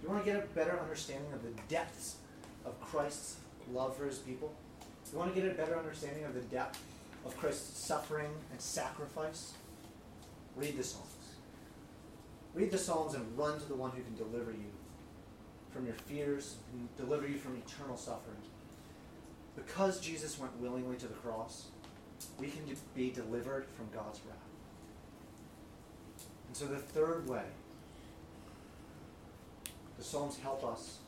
Do 0.00 0.06
you 0.06 0.12
want 0.12 0.24
to 0.24 0.32
get 0.32 0.42
a 0.42 0.46
better 0.48 0.78
understanding 0.80 1.32
of 1.32 1.42
the 1.42 1.50
depths 1.68 2.16
of 2.64 2.80
Christ's 2.80 3.36
love 3.72 3.96
for 3.96 4.06
his 4.06 4.18
people? 4.18 4.52
You 5.12 5.18
want 5.20 5.32
to 5.32 5.40
get 5.40 5.48
a 5.48 5.54
better 5.54 5.78
understanding 5.78 6.24
of 6.24 6.34
the 6.34 6.40
depth 6.40 6.82
of 7.24 7.36
Christ's 7.36 7.78
suffering 7.78 8.30
and 8.50 8.60
sacrifice? 8.60 9.52
Read 10.56 10.76
the 10.76 10.82
Psalms. 10.82 11.08
Read 12.52 12.72
the 12.72 12.78
Psalms 12.78 13.14
and 13.14 13.38
run 13.38 13.60
to 13.60 13.66
the 13.66 13.76
one 13.76 13.92
who 13.92 14.02
can 14.02 14.16
deliver 14.16 14.50
you 14.50 14.72
from 15.72 15.86
your 15.86 15.94
fears 15.94 16.56
and 16.72 16.88
deliver 16.96 17.28
you 17.28 17.36
from 17.36 17.56
eternal 17.56 17.96
suffering. 17.96 18.38
Because 19.54 20.00
Jesus 20.00 20.38
went 20.38 20.60
willingly 20.60 20.96
to 20.96 21.06
the 21.06 21.14
cross, 21.14 21.66
we 22.40 22.48
can 22.48 22.62
be 22.96 23.10
delivered 23.10 23.66
from 23.76 23.88
God's 23.94 24.20
wrath. 24.26 24.36
And 26.48 26.56
so 26.56 26.66
the 26.66 26.78
third 26.78 27.28
way 27.28 27.44
the 29.96 30.04
Psalms 30.04 30.38
help 30.38 30.64
us 30.64 30.98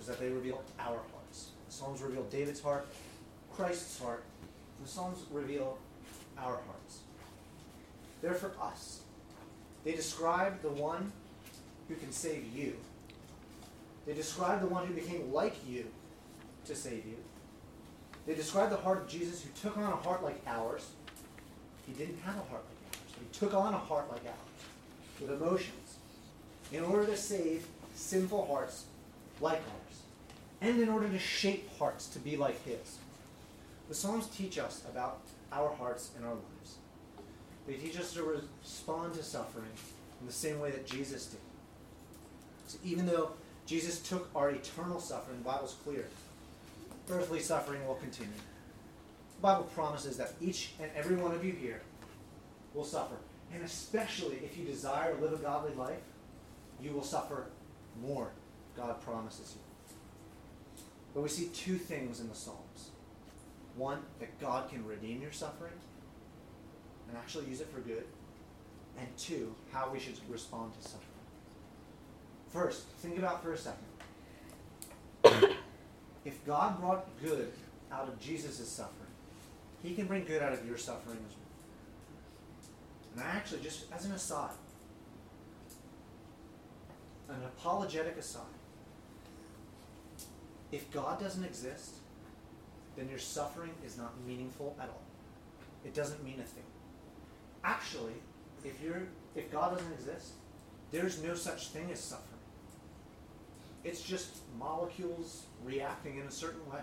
is 0.00 0.06
that 0.06 0.18
they 0.18 0.28
reveal 0.28 0.62
our 0.78 0.98
hearts. 1.12 1.50
The 1.66 1.72
Psalms 1.72 2.02
reveal 2.02 2.24
David's 2.24 2.60
heart, 2.60 2.86
Christ's 3.54 3.98
heart. 4.00 4.22
The 4.82 4.88
Psalms 4.88 5.18
reveal 5.30 5.78
our 6.38 6.56
hearts. 6.66 6.98
They're 8.20 8.34
for 8.34 8.52
us. 8.60 9.00
They 9.84 9.92
describe 9.92 10.62
the 10.62 10.70
one 10.70 11.12
who 11.88 11.94
can 11.96 12.12
save 12.12 12.46
you. 12.54 12.76
They 14.06 14.14
describe 14.14 14.60
the 14.60 14.66
one 14.66 14.86
who 14.86 14.94
became 14.94 15.32
like 15.32 15.56
you 15.66 15.86
to 16.66 16.74
save 16.74 17.04
you. 17.06 17.16
They 18.26 18.34
describe 18.34 18.70
the 18.70 18.76
heart 18.76 18.98
of 18.98 19.08
Jesus 19.08 19.42
who 19.42 19.50
took 19.60 19.76
on 19.76 19.84
a 19.84 19.96
heart 19.96 20.22
like 20.22 20.40
ours. 20.46 20.90
He 21.86 21.92
didn't 21.92 22.18
have 22.22 22.36
a 22.36 22.50
heart 22.50 22.64
like 22.64 22.94
ours, 22.94 23.14
he 23.18 23.38
took 23.38 23.54
on 23.54 23.74
a 23.74 23.78
heart 23.78 24.10
like 24.10 24.24
ours 24.24 24.44
with 25.20 25.30
emotions 25.30 25.98
in 26.72 26.82
order 26.82 27.06
to 27.06 27.16
save 27.16 27.66
sinful 27.94 28.46
hearts 28.46 28.84
like 29.40 29.58
ours 29.58 29.83
and 30.64 30.80
in 30.80 30.88
order 30.88 31.08
to 31.08 31.18
shape 31.18 31.68
hearts 31.78 32.06
to 32.08 32.18
be 32.18 32.36
like 32.36 32.64
his. 32.64 32.98
The 33.88 33.94
Psalms 33.94 34.28
teach 34.28 34.58
us 34.58 34.82
about 34.90 35.20
our 35.52 35.68
hearts 35.68 36.10
and 36.16 36.24
our 36.24 36.32
lives. 36.32 36.76
They 37.66 37.74
teach 37.74 37.98
us 37.98 38.14
to 38.14 38.22
respond 38.22 39.14
to 39.14 39.22
suffering 39.22 39.70
in 40.20 40.26
the 40.26 40.32
same 40.32 40.60
way 40.60 40.70
that 40.70 40.86
Jesus 40.86 41.26
did. 41.26 41.40
So 42.66 42.78
even 42.82 43.04
though 43.04 43.32
Jesus 43.66 44.00
took 44.00 44.30
our 44.34 44.50
eternal 44.50 45.00
suffering, 45.00 45.38
the 45.38 45.44
Bible's 45.44 45.76
clear 45.84 46.06
earthly 47.10 47.40
suffering 47.40 47.86
will 47.86 47.96
continue. 47.96 48.32
The 49.36 49.42
Bible 49.42 49.64
promises 49.74 50.16
that 50.16 50.32
each 50.40 50.70
and 50.80 50.90
every 50.96 51.16
one 51.16 51.32
of 51.32 51.44
you 51.44 51.52
here 51.52 51.82
will 52.72 52.84
suffer. 52.84 53.16
And 53.52 53.62
especially 53.62 54.36
if 54.36 54.56
you 54.56 54.64
desire 54.64 55.14
to 55.14 55.20
live 55.20 55.34
a 55.34 55.36
godly 55.36 55.74
life, 55.74 56.00
you 56.80 56.92
will 56.92 57.04
suffer 57.04 57.48
more, 58.02 58.30
God 58.74 59.02
promises 59.02 59.54
you. 59.54 59.73
But 61.14 61.22
we 61.22 61.28
see 61.28 61.46
two 61.54 61.76
things 61.76 62.20
in 62.20 62.28
the 62.28 62.34
Psalms. 62.34 62.90
One, 63.76 64.00
that 64.20 64.38
God 64.40 64.68
can 64.68 64.84
redeem 64.84 65.22
your 65.22 65.32
suffering 65.32 65.72
and 67.08 67.16
actually 67.16 67.46
use 67.46 67.60
it 67.60 67.68
for 67.72 67.80
good. 67.80 68.04
And 68.98 69.08
two, 69.16 69.54
how 69.72 69.90
we 69.90 69.98
should 69.98 70.14
respond 70.28 70.72
to 70.74 70.82
suffering. 70.82 71.08
First, 72.48 72.84
think 72.98 73.18
about 73.18 73.42
for 73.42 73.52
a 73.52 73.58
second 73.58 73.84
if 76.24 76.44
God 76.46 76.80
brought 76.80 77.06
good 77.22 77.52
out 77.90 78.08
of 78.08 78.20
Jesus' 78.20 78.68
suffering, 78.68 79.10
he 79.82 79.94
can 79.94 80.06
bring 80.06 80.24
good 80.24 80.42
out 80.42 80.52
of 80.52 80.66
your 80.66 80.76
suffering 80.76 81.18
as 81.28 81.34
well. 81.34 81.40
And 83.14 83.24
I 83.24 83.36
actually, 83.36 83.60
just 83.62 83.90
as 83.92 84.04
an 84.04 84.12
aside, 84.12 84.50
an 87.28 87.42
apologetic 87.44 88.16
aside, 88.16 88.42
if 90.74 90.90
God 90.90 91.20
doesn't 91.20 91.44
exist, 91.44 91.94
then 92.96 93.08
your 93.08 93.18
suffering 93.18 93.70
is 93.86 93.96
not 93.96 94.12
meaningful 94.26 94.76
at 94.80 94.88
all. 94.88 95.02
It 95.84 95.94
doesn't 95.94 96.24
mean 96.24 96.40
a 96.40 96.42
thing. 96.42 96.64
Actually, 97.62 98.14
if 98.64 98.82
you're 98.82 99.02
if 99.36 99.52
God 99.52 99.76
doesn't 99.76 99.92
exist, 99.92 100.32
there's 100.90 101.22
no 101.22 101.34
such 101.34 101.68
thing 101.68 101.90
as 101.92 102.00
suffering. 102.00 102.40
It's 103.84 104.02
just 104.02 104.38
molecules 104.58 105.44
reacting 105.64 106.18
in 106.18 106.26
a 106.26 106.30
certain 106.30 106.68
way. 106.70 106.80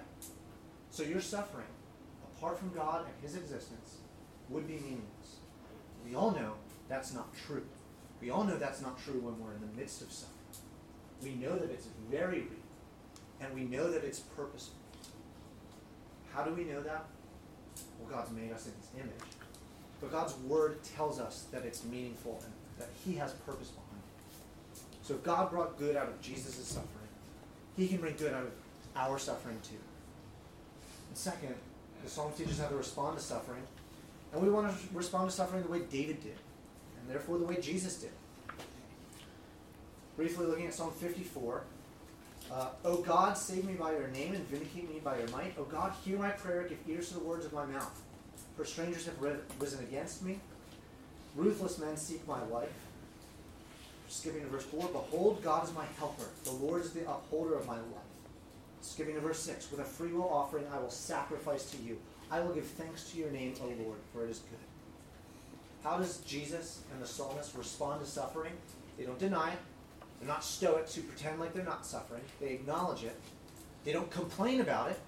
So 0.90 1.04
your 1.04 1.22
suffering, 1.22 1.68
apart 2.36 2.60
from 2.60 2.72
God 2.74 3.06
and 3.06 3.14
His 3.22 3.36
existence, 3.36 3.98
would 4.50 4.68
be 4.68 4.76
meaningless. 4.76 5.40
We 6.06 6.16
all 6.16 6.32
know 6.32 6.54
that's 6.88 7.14
not 7.14 7.34
true. 7.46 7.66
We 8.22 8.30
all 8.30 8.46
know 8.46 8.58
that's 8.58 8.82
not 8.82 9.04
true 9.04 9.20
when 9.20 9.38
we're 9.40 9.54
in 9.54 9.62
the 9.62 9.80
midst 9.80 10.02
of 10.02 10.12
suffering. 10.12 10.38
We 11.22 11.36
know 11.36 11.58
that 11.58 11.72
it's 11.72 11.88
very 12.10 12.42
real, 12.42 12.61
and 13.42 13.54
we 13.54 13.62
know 13.62 13.92
that 13.92 14.04
it's 14.04 14.20
purposeful. 14.20 14.76
How 16.34 16.44
do 16.44 16.54
we 16.54 16.64
know 16.64 16.82
that? 16.82 17.06
Well, 18.00 18.10
God's 18.10 18.32
made 18.32 18.52
us 18.52 18.68
in 18.68 18.74
His 18.80 19.04
image. 19.04 19.30
But 20.00 20.12
God's 20.12 20.36
Word 20.48 20.84
tells 20.84 21.20
us 21.20 21.46
that 21.52 21.66
it's 21.66 21.84
meaningful 21.84 22.42
and 22.44 22.54
that 22.80 22.90
He 23.06 23.16
has 23.16 23.34
purpose 23.34 23.70
behind 23.70 23.90
it. 23.92 24.82
So 25.04 25.16
if 25.16 25.24
God 25.24 25.50
brought 25.50 25.78
good 25.78 25.96
out 25.96 26.08
of 26.08 26.22
Jesus' 26.22 26.56
suffering, 26.66 27.10
He 27.76 27.88
can 27.88 27.98
bring 27.98 28.16
good 28.16 28.34
out 28.34 28.44
of 28.44 28.52
our 28.96 29.20
suffering 29.20 29.60
too. 29.64 29.78
And 31.10 31.18
second, 31.18 31.56
the 32.04 32.10
Psalm 32.10 32.32
teaches 32.38 32.60
how 32.60 32.68
to 32.68 32.76
respond 32.76 33.18
to 33.18 33.24
suffering. 33.24 33.64
And 34.34 34.42
we 34.42 34.50
want 34.50 34.72
to 34.72 34.78
respond 34.94 35.30
to 35.30 35.36
suffering 35.36 35.64
the 35.64 35.70
way 35.70 35.82
David 35.92 36.22
did. 36.22 36.38
and 37.00 37.10
therefore 37.10 37.38
the 37.38 37.46
way 37.46 37.60
Jesus 37.60 37.96
did. 37.96 38.12
Briefly 40.16 40.46
looking 40.46 40.68
at 40.68 40.74
Psalm 40.74 40.92
54. 40.92 41.64
Uh, 42.52 42.68
o 42.84 42.98
God, 42.98 43.38
save 43.38 43.66
me 43.66 43.74
by 43.74 43.94
your 43.94 44.08
name 44.10 44.34
and 44.34 44.46
vindicate 44.48 44.90
me 44.90 45.00
by 45.00 45.18
your 45.18 45.28
might. 45.30 45.54
O 45.58 45.64
God, 45.64 45.94
hear 46.04 46.18
my 46.20 46.30
prayer, 46.30 46.68
give 46.68 46.80
ears 46.88 47.08
to 47.10 47.14
the 47.14 47.24
words 47.24 47.46
of 47.46 47.54
my 47.54 47.66
mouth. 47.66 48.02
For 48.58 48.66
strangers 48.66 49.06
have 49.06 49.16
risen 49.60 49.80
against 49.80 50.22
me. 50.22 50.40
Ruthless 51.36 51.80
men 51.80 51.96
seek 51.96 52.28
my 52.28 52.44
life. 52.48 52.74
Skipping 54.10 54.42
to 54.42 54.48
verse 54.48 54.66
4 54.66 54.90
Behold, 54.90 55.42
God 55.42 55.64
is 55.64 55.74
my 55.74 55.86
helper. 55.98 56.26
The 56.44 56.52
Lord 56.52 56.82
is 56.82 56.92
the 56.92 57.10
upholder 57.10 57.56
of 57.56 57.66
my 57.66 57.78
life. 57.78 58.12
Skipping 58.82 59.16
to 59.16 59.22
verse 59.22 59.40
6 59.40 59.72
With 59.72 59.80
a 59.80 59.86
freewill 59.86 60.30
offering, 60.30 60.66
I 60.74 60.80
will 60.80 60.90
sacrifice 60.90 61.72
to 61.72 61.78
you. 61.82 61.98
I 62.30 62.42
will 62.42 62.54
give 62.54 62.66
thanks 62.66 63.10
to 63.12 63.18
your 63.18 63.32
name, 63.32 63.54
O 63.62 63.68
Lord, 63.84 64.00
for 64.12 64.26
it 64.26 64.30
is 64.30 64.40
good. 64.40 64.60
How 65.84 65.98
does 65.98 66.18
Jesus 66.18 66.82
and 66.92 67.02
the 67.02 67.08
psalmist 67.08 67.56
respond 67.56 68.02
to 68.02 68.08
suffering? 68.08 68.54
They 68.98 69.06
don't 69.06 69.20
deny 69.20 69.52
it. 69.54 69.60
They're 70.22 70.30
not 70.30 70.44
stoics 70.44 70.94
who 70.94 71.02
pretend 71.02 71.40
like 71.40 71.52
they're 71.52 71.66
not 71.66 71.84
suffering. 71.84 72.22
They 72.40 72.50
acknowledge 72.54 73.04
it. 73.04 73.20
They 73.84 73.92
don't 73.92 74.12
complain 74.12 74.62
about 74.62 74.92
it. 74.92 75.00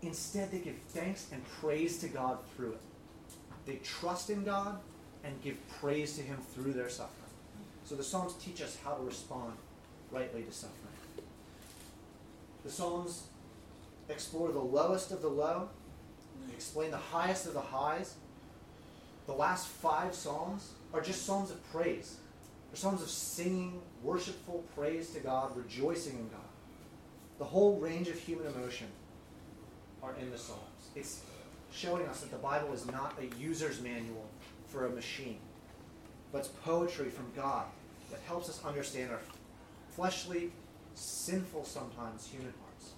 Instead, 0.00 0.52
they 0.52 0.60
give 0.60 0.76
thanks 0.88 1.26
and 1.32 1.42
praise 1.60 1.98
to 1.98 2.08
God 2.08 2.38
through 2.54 2.72
it. 2.72 2.80
They 3.66 3.76
trust 3.76 4.30
in 4.30 4.44
God 4.44 4.78
and 5.24 5.42
give 5.42 5.56
praise 5.80 6.14
to 6.16 6.22
Him 6.22 6.38
through 6.54 6.72
their 6.72 6.88
suffering. 6.88 7.12
So 7.84 7.96
the 7.96 8.04
Psalms 8.04 8.34
teach 8.34 8.62
us 8.62 8.78
how 8.84 8.94
to 8.94 9.02
respond 9.02 9.54
rightly 10.12 10.42
to 10.42 10.52
suffering. 10.52 10.94
The 12.64 12.70
Psalms 12.70 13.24
explore 14.08 14.52
the 14.52 14.60
lowest 14.60 15.10
of 15.10 15.20
the 15.20 15.28
low, 15.28 15.68
explain 16.54 16.92
the 16.92 16.96
highest 16.96 17.46
of 17.46 17.54
the 17.54 17.60
highs. 17.60 18.14
The 19.26 19.32
last 19.32 19.66
five 19.66 20.14
Psalms 20.14 20.70
are 20.94 21.00
just 21.00 21.26
Psalms 21.26 21.50
of 21.50 21.72
praise. 21.72 22.18
They're 22.70 22.78
Psalms 22.78 23.02
of 23.02 23.08
singing, 23.08 23.80
worshipful 24.02 24.64
praise 24.74 25.10
to 25.10 25.20
God, 25.20 25.56
rejoicing 25.56 26.14
in 26.14 26.28
God. 26.28 26.40
The 27.38 27.44
whole 27.44 27.78
range 27.78 28.08
of 28.08 28.18
human 28.18 28.46
emotion 28.46 28.88
are 30.02 30.14
in 30.20 30.30
the 30.30 30.38
Psalms. 30.38 30.60
It's 30.94 31.22
showing 31.72 32.06
us 32.06 32.20
that 32.20 32.30
the 32.30 32.38
Bible 32.38 32.72
is 32.72 32.86
not 32.86 33.14
a 33.20 33.36
user's 33.36 33.80
manual 33.80 34.26
for 34.68 34.86
a 34.86 34.90
machine, 34.90 35.38
but 36.32 36.38
it's 36.38 36.48
poetry 36.48 37.10
from 37.10 37.26
God 37.34 37.66
that 38.10 38.20
helps 38.26 38.48
us 38.48 38.62
understand 38.64 39.10
our 39.10 39.20
fleshly, 39.90 40.52
sinful 40.94 41.64
sometimes 41.64 42.26
human 42.26 42.52
hearts. 42.62 42.90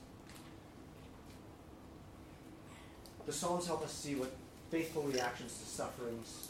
The 3.27 3.33
Psalms 3.33 3.67
help 3.67 3.85
us 3.85 3.93
see 3.93 4.15
what 4.15 4.33
faithful 4.71 5.03
reactions 5.03 5.59
to 5.59 5.67
sufferings 5.67 6.49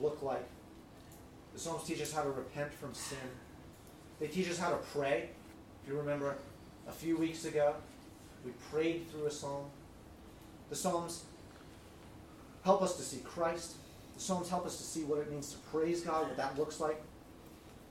look 0.00 0.22
like. 0.22 0.44
The 1.54 1.60
Psalms 1.60 1.84
teach 1.84 2.02
us 2.02 2.12
how 2.12 2.22
to 2.22 2.30
repent 2.30 2.74
from 2.74 2.92
sin. 2.92 3.16
They 4.20 4.26
teach 4.26 4.50
us 4.50 4.58
how 4.58 4.70
to 4.70 4.76
pray. 4.76 5.30
If 5.82 5.88
you 5.88 5.96
remember 5.96 6.36
a 6.88 6.92
few 6.92 7.16
weeks 7.16 7.44
ago, 7.44 7.74
we 8.44 8.50
prayed 8.70 9.10
through 9.10 9.26
a 9.26 9.30
psalm. 9.30 9.66
The 10.68 10.76
Psalms 10.76 11.24
help 12.64 12.82
us 12.82 12.96
to 12.96 13.02
see 13.02 13.20
Christ. 13.20 13.74
The 14.14 14.20
Psalms 14.20 14.48
help 14.48 14.66
us 14.66 14.76
to 14.78 14.82
see 14.82 15.04
what 15.04 15.20
it 15.20 15.30
means 15.30 15.52
to 15.52 15.58
praise 15.58 16.00
God, 16.00 16.26
what 16.26 16.36
that 16.36 16.58
looks 16.58 16.80
like. 16.80 17.00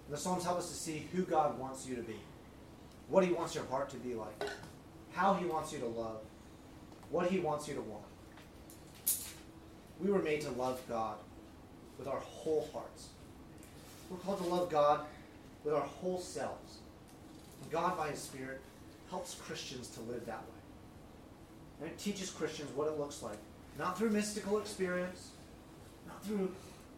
And 0.07 0.15
the 0.15 0.17
Psalms 0.17 0.43
help 0.43 0.57
us 0.57 0.67
to 0.67 0.75
see 0.75 1.07
who 1.13 1.23
God 1.23 1.57
wants 1.57 1.87
you 1.87 1.95
to 1.95 2.01
be, 2.01 2.17
what 3.07 3.23
He 3.23 3.31
wants 3.31 3.55
your 3.55 3.65
heart 3.65 3.89
to 3.91 3.97
be 3.97 4.13
like, 4.13 4.43
how 5.13 5.33
He 5.35 5.45
wants 5.45 5.71
you 5.71 5.79
to 5.79 5.87
love, 5.87 6.19
what 7.09 7.31
He 7.31 7.39
wants 7.39 7.67
you 7.67 7.75
to 7.75 7.81
want. 7.81 8.03
We 9.99 10.11
were 10.11 10.21
made 10.21 10.41
to 10.41 10.51
love 10.51 10.81
God 10.89 11.15
with 11.97 12.07
our 12.07 12.19
whole 12.19 12.67
hearts. 12.73 13.07
We're 14.13 14.19
called 14.19 14.43
to 14.43 14.47
love 14.47 14.69
God 14.69 15.05
with 15.63 15.73
our 15.73 15.81
whole 15.81 16.19
selves. 16.19 16.77
And 17.63 17.71
God, 17.71 17.97
by 17.97 18.09
His 18.09 18.19
Spirit, 18.19 18.61
helps 19.09 19.33
Christians 19.33 19.87
to 19.89 20.01
live 20.01 20.27
that 20.27 20.41
way. 20.41 21.81
And 21.81 21.89
it 21.89 21.97
teaches 21.97 22.29
Christians 22.29 22.69
what 22.75 22.87
it 22.87 22.99
looks 22.99 23.23
like. 23.23 23.37
Not 23.79 23.97
through 23.97 24.11
mystical 24.11 24.59
experience, 24.59 25.29
not 26.07 26.23
through 26.23 26.51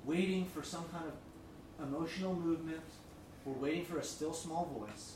waiting 0.04 0.46
for 0.48 0.62
some 0.62 0.84
kind 0.92 1.06
of 1.06 1.88
emotional 1.88 2.36
movement 2.36 2.84
or 3.46 3.54
waiting 3.54 3.86
for 3.86 4.00
a 4.00 4.04
still 4.04 4.34
small 4.34 4.66
voice, 4.78 5.14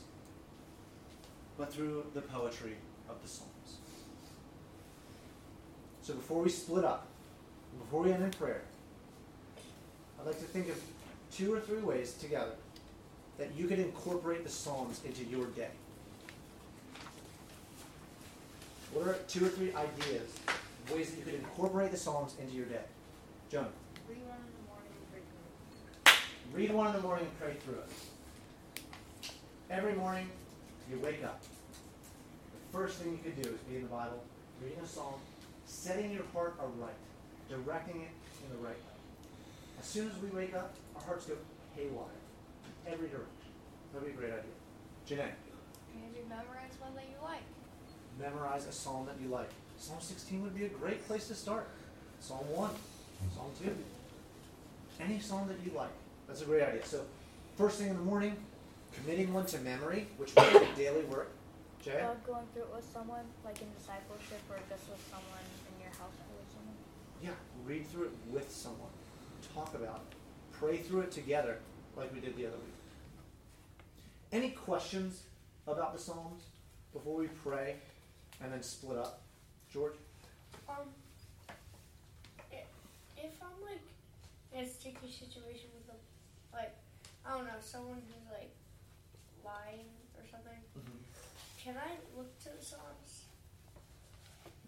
but 1.58 1.70
through 1.70 2.06
the 2.14 2.22
poetry 2.22 2.76
of 3.10 3.20
the 3.22 3.28
Psalms. 3.28 3.76
So 6.00 6.14
before 6.14 6.42
we 6.42 6.48
split 6.48 6.84
up, 6.84 7.06
before 7.78 8.02
we 8.02 8.12
end 8.12 8.24
in 8.24 8.30
prayer, 8.30 8.62
I'd 10.18 10.26
like 10.26 10.38
to 10.38 10.46
think 10.46 10.70
of 10.70 10.80
two 11.32 11.54
or 11.54 11.60
three 11.60 11.80
ways 11.80 12.14
together 12.14 12.52
that 13.38 13.54
you 13.56 13.66
could 13.66 13.78
incorporate 13.78 14.44
the 14.44 14.50
Psalms 14.50 15.00
into 15.04 15.24
your 15.24 15.46
day. 15.46 15.70
What 18.92 19.06
are 19.06 19.14
two 19.28 19.46
or 19.46 19.48
three 19.48 19.72
ideas, 19.74 20.30
ways 20.92 21.10
that 21.10 21.18
you 21.18 21.24
could 21.24 21.34
incorporate 21.34 21.90
the 21.90 21.96
Psalms 21.96 22.34
into 22.40 22.54
your 22.54 22.66
day? 22.66 22.82
Jonah. 23.50 23.68
Read 24.08 24.18
one 24.26 24.38
in 24.38 24.52
the 24.52 24.66
morning 24.68 24.90
and 24.96 25.10
pray 25.10 25.22
through 25.30 26.12
it. 26.12 26.18
Read 26.52 26.72
one 26.72 26.86
in 26.88 26.92
the 26.94 27.00
morning 27.00 27.26
and 27.26 27.38
pray 27.38 27.54
through 27.64 27.78
it. 27.78 29.32
Every 29.70 29.94
morning, 29.94 30.28
you 30.90 30.98
wake 30.98 31.22
up. 31.24 31.40
The 31.42 32.78
first 32.78 32.98
thing 32.98 33.12
you 33.12 33.18
could 33.18 33.40
do 33.40 33.48
is 33.48 33.60
be 33.60 33.76
in 33.76 33.82
the 33.82 33.88
Bible, 33.88 34.22
reading 34.62 34.80
a 34.82 34.86
psalm, 34.86 35.14
setting 35.64 36.10
your 36.10 36.24
heart 36.34 36.56
aright, 36.60 36.94
directing 37.48 38.02
it 38.02 38.10
in 38.44 38.56
the 38.56 38.62
right 38.64 38.74
way. 38.74 38.99
As 39.80 39.86
soon 39.86 40.10
as 40.10 40.16
we 40.22 40.28
wake 40.28 40.54
up, 40.54 40.74
our 40.94 41.02
hearts 41.02 41.24
go 41.24 41.34
haywire 41.74 42.04
in 42.86 42.92
every 42.92 43.08
direction. 43.08 43.26
That'd 43.92 44.06
be 44.08 44.14
a 44.14 44.16
great 44.16 44.32
idea. 44.32 44.52
Janae, 45.08 45.32
And 45.94 46.14
you 46.14 46.22
memorize 46.28 46.76
one 46.80 46.94
that 46.96 47.04
you 47.08 47.16
like. 47.24 47.42
memorize 48.20 48.66
a 48.66 48.72
psalm 48.72 49.06
that 49.06 49.16
you 49.22 49.28
like. 49.28 49.48
Psalm 49.78 49.96
16 50.00 50.42
would 50.42 50.54
be 50.54 50.66
a 50.66 50.68
great 50.68 51.06
place 51.06 51.28
to 51.28 51.34
start. 51.34 51.66
Psalm 52.20 52.44
1, 52.52 52.70
Psalm 53.34 53.50
2. 53.64 53.74
Any 55.02 55.18
psalm 55.18 55.48
that 55.48 55.56
you 55.64 55.76
like. 55.76 55.90
That's 56.28 56.42
a 56.42 56.44
great 56.44 56.62
idea. 56.62 56.84
So, 56.84 57.00
first 57.56 57.78
thing 57.78 57.88
in 57.88 57.96
the 57.96 58.02
morning, 58.02 58.36
committing 58.92 59.32
one 59.32 59.46
to 59.46 59.58
memory, 59.60 60.06
which 60.18 60.34
would 60.36 60.52
be 60.52 60.66
daily 60.76 61.04
work. 61.04 61.30
Jay? 61.82 61.98
Uh, 61.98 62.12
going 62.26 62.44
through 62.52 62.64
it 62.64 62.74
with 62.76 62.84
someone, 62.92 63.24
like 63.42 63.58
in 63.62 63.68
discipleship, 63.72 64.42
or 64.50 64.58
just 64.68 64.86
with 64.90 65.00
someone 65.08 65.40
in 65.72 65.80
your 65.80 65.90
household 65.92 66.36
or 66.36 66.44
someone. 66.52 66.76
Yeah, 67.24 67.30
read 67.64 67.86
through 67.88 68.12
it 68.12 68.16
with 68.30 68.52
someone. 68.52 68.92
Talk 69.54 69.74
about 69.74 69.96
it. 70.10 70.16
Pray 70.52 70.76
through 70.78 71.00
it 71.00 71.12
together, 71.12 71.58
like 71.96 72.12
we 72.14 72.20
did 72.20 72.36
the 72.36 72.46
other 72.46 72.56
week. 72.56 72.74
Any 74.32 74.50
questions 74.50 75.24
about 75.66 75.92
the 75.92 75.98
Psalms 75.98 76.42
before 76.92 77.16
we 77.16 77.26
pray 77.28 77.76
and 78.42 78.52
then 78.52 78.62
split 78.62 78.98
up? 78.98 79.22
George? 79.72 79.94
Um, 80.68 80.76
if 83.16 83.32
I'm 83.42 83.62
like 83.64 83.82
in 84.52 84.64
a 84.64 84.68
sticky 84.68 85.10
situation 85.10 85.68
with 85.74 85.94
a, 85.94 86.56
like, 86.56 86.74
I 87.26 87.36
don't 87.36 87.44
know, 87.44 87.60
someone 87.60 88.02
who's 88.06 88.30
like 88.30 88.50
lying 89.44 89.86
or 90.16 90.22
something, 90.30 90.58
can 91.62 91.74
I 91.76 91.90
look 92.16 92.38
to 92.40 92.50
the 92.58 92.64
Psalms? 92.64 93.24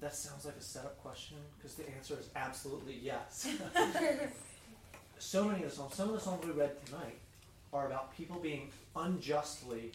That 0.00 0.14
sounds 0.14 0.44
like 0.44 0.56
a 0.56 0.62
setup 0.62 1.00
question 1.00 1.36
because 1.56 1.76
the 1.76 1.88
answer 1.94 2.14
is 2.18 2.28
absolutely 2.34 2.98
yes. 3.00 3.46
so 5.22 5.44
many 5.44 5.62
of 5.62 5.70
the 5.70 5.76
Psalms, 5.76 5.94
some 5.94 6.08
of 6.08 6.14
the 6.14 6.20
Psalms 6.20 6.44
we 6.44 6.52
read 6.52 6.84
tonight 6.84 7.16
are 7.72 7.86
about 7.86 8.14
people 8.16 8.38
being 8.38 8.70
unjustly 8.96 9.92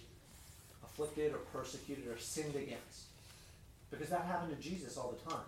afflicted 0.83 1.33
or 1.33 1.39
persecuted 1.39 2.07
or 2.07 2.17
sinned 2.17 2.55
against. 2.55 3.07
Because 3.91 4.09
that 4.09 4.21
happened 4.25 4.55
to 4.55 4.61
Jesus 4.61 4.97
all 4.97 5.11
the 5.11 5.29
time. 5.29 5.45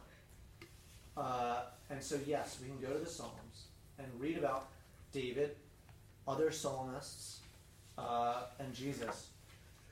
Uh, 1.15 1.61
and 1.89 2.03
so, 2.03 2.19
yes, 2.27 2.59
we 2.61 2.67
can 2.67 2.79
go 2.79 2.93
to 2.93 2.99
the 2.99 3.09
Psalms 3.09 3.67
and 3.97 4.07
read 4.19 4.37
about 4.37 4.67
David, 5.11 5.55
other 6.27 6.51
psalmists, 6.51 7.39
uh, 7.97 8.43
and 8.59 8.73
Jesus 8.73 9.27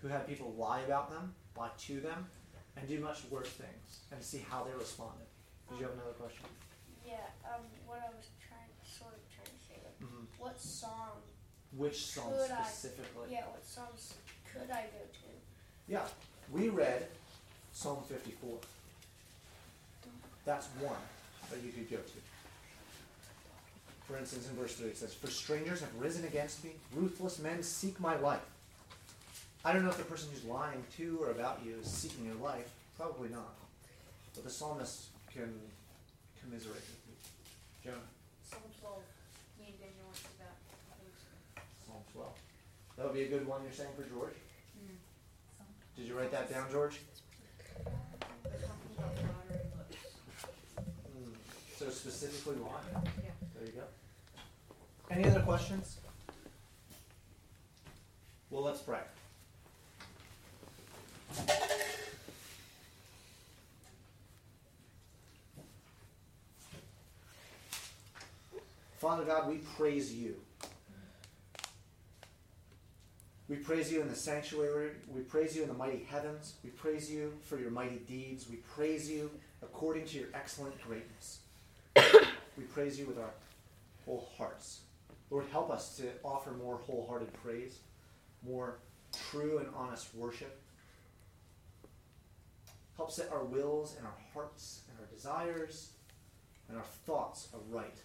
who 0.01 0.07
had 0.07 0.27
people 0.27 0.53
lie 0.57 0.81
about 0.81 1.09
them, 1.09 1.33
lie 1.57 1.71
to 1.77 1.99
them, 1.99 2.27
and 2.75 2.87
do 2.87 2.99
much 2.99 3.23
worse 3.31 3.49
things, 3.49 4.01
and 4.11 4.21
see 4.21 4.45
how 4.47 4.63
they 4.63 4.73
responded. 4.77 5.25
Did 5.69 5.79
you 5.79 5.85
have 5.85 5.93
another 5.95 6.11
question? 6.11 6.45
Yeah, 7.05 7.15
um, 7.47 7.63
what 7.87 7.99
I 7.99 8.13
was 8.15 8.27
trying, 8.37 8.69
sort 8.83 9.15
of 9.15 9.23
trying 9.31 9.49
to 9.57 9.63
say, 9.63 9.79
like, 9.83 9.97
Mhm. 9.99 10.26
What 10.37 10.59
song 10.59 11.21
Which 11.75 12.05
song 12.05 12.31
could 12.31 12.51
I, 12.51 12.63
specifically? 12.63 13.27
yeah, 13.31 13.45
what 13.51 13.65
songs 13.65 14.13
could 14.51 14.69
I 14.71 14.81
go 14.83 15.03
to? 15.11 15.91
Yeah, 15.91 16.03
we 16.51 16.69
read 16.69 17.07
Psalm 17.73 17.99
54. 18.07 18.57
That's 20.45 20.67
one 20.79 20.95
that 21.49 21.59
you 21.63 21.71
could 21.71 21.89
go 21.89 21.97
to. 21.97 22.13
For 24.07 24.17
instance, 24.17 24.49
in 24.49 24.55
verse 24.55 24.75
3, 24.75 24.87
it 24.87 24.97
says, 24.97 25.13
For 25.13 25.27
strangers 25.27 25.81
have 25.81 25.93
risen 25.99 26.23
against 26.25 26.63
me, 26.63 26.71
ruthless 26.95 27.39
men 27.39 27.61
seek 27.61 27.99
my 27.99 28.15
life. 28.17 28.39
I 29.65 29.73
don't 29.73 29.83
know 29.83 29.89
if 29.89 29.97
the 29.97 30.05
person 30.05 30.29
who's 30.33 30.45
lying 30.45 30.83
to 30.97 31.19
or 31.21 31.31
about 31.31 31.59
you 31.65 31.75
is 31.81 31.87
seeking 31.87 32.25
your 32.25 32.35
life. 32.35 32.69
Probably 32.97 33.27
not. 33.29 33.55
But 34.33 34.45
the 34.45 34.49
psalmist 34.49 35.07
can 35.33 35.53
commiserate 36.41 36.75
with 36.75 37.01
you. 37.83 37.91
Jonah. 37.91 38.07
Psalm 38.49 38.61
12, 38.79 39.01
me 39.59 39.75
and 39.83 39.87
well. 42.17 42.35
That 42.97 43.05
would 43.05 43.13
be 43.13 43.23
a 43.23 43.27
good 43.27 43.47
one 43.47 43.61
you're 43.63 43.71
saying 43.71 43.91
for 43.95 44.03
George? 44.03 44.33
Did 45.95 46.07
you 46.07 46.17
write 46.17 46.31
that 46.31 46.51
down, 46.51 46.65
George? 46.71 46.99
Mm. 51.15 51.33
So 51.77 51.89
specifically 51.89 52.55
why? 52.55 52.79
Yeah. 53.23 53.31
There 53.55 53.65
you 53.65 53.71
go. 53.73 53.83
Any 55.09 55.25
other 55.25 55.41
questions? 55.41 55.97
Well, 58.49 58.63
let's 58.63 58.81
pray. 58.81 58.99
Father 68.97 69.23
God, 69.23 69.47
we 69.47 69.57
praise 69.77 70.13
you. 70.13 70.35
We 73.49 73.55
praise 73.55 73.91
you 73.91 74.01
in 74.01 74.09
the 74.09 74.15
sanctuary. 74.15 74.91
We 75.07 75.21
praise 75.21 75.55
you 75.55 75.61
in 75.61 75.69
the 75.69 75.73
mighty 75.73 76.03
heavens. 76.09 76.55
We 76.63 76.69
praise 76.71 77.09
you 77.09 77.33
for 77.41 77.57
your 77.57 77.71
mighty 77.71 77.99
deeds. 77.99 78.49
We 78.49 78.57
praise 78.57 79.09
you 79.09 79.31
according 79.61 80.05
to 80.07 80.17
your 80.17 80.27
excellent 80.33 80.79
greatness. 80.81 81.39
we 81.95 82.63
praise 82.65 82.99
you 82.99 83.05
with 83.05 83.17
our 83.17 83.31
whole 84.05 84.29
hearts. 84.37 84.81
Lord, 85.29 85.45
help 85.51 85.69
us 85.69 85.95
to 85.97 86.09
offer 86.23 86.51
more 86.51 86.77
wholehearted 86.77 87.31
praise, 87.41 87.79
more 88.45 88.79
true 89.31 89.59
and 89.59 89.67
honest 89.75 90.13
worship. 90.13 90.59
Help 92.97 93.11
set 93.11 93.31
our 93.31 93.43
wills 93.43 93.95
and 93.97 94.05
our 94.05 94.17
hearts 94.33 94.81
and 94.89 94.99
our 94.99 95.13
desires 95.13 95.91
and 96.67 96.77
our 96.77 96.83
thoughts 97.05 97.47
aright. 97.71 97.97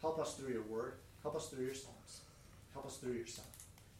Help 0.00 0.18
us 0.18 0.34
through 0.34 0.52
your 0.52 0.62
word. 0.62 0.94
Help 1.22 1.36
us 1.36 1.48
through 1.48 1.64
your 1.64 1.74
songs. 1.74 2.20
Help 2.72 2.86
us 2.86 2.96
through 2.96 3.12
your 3.12 3.26
son. 3.26 3.44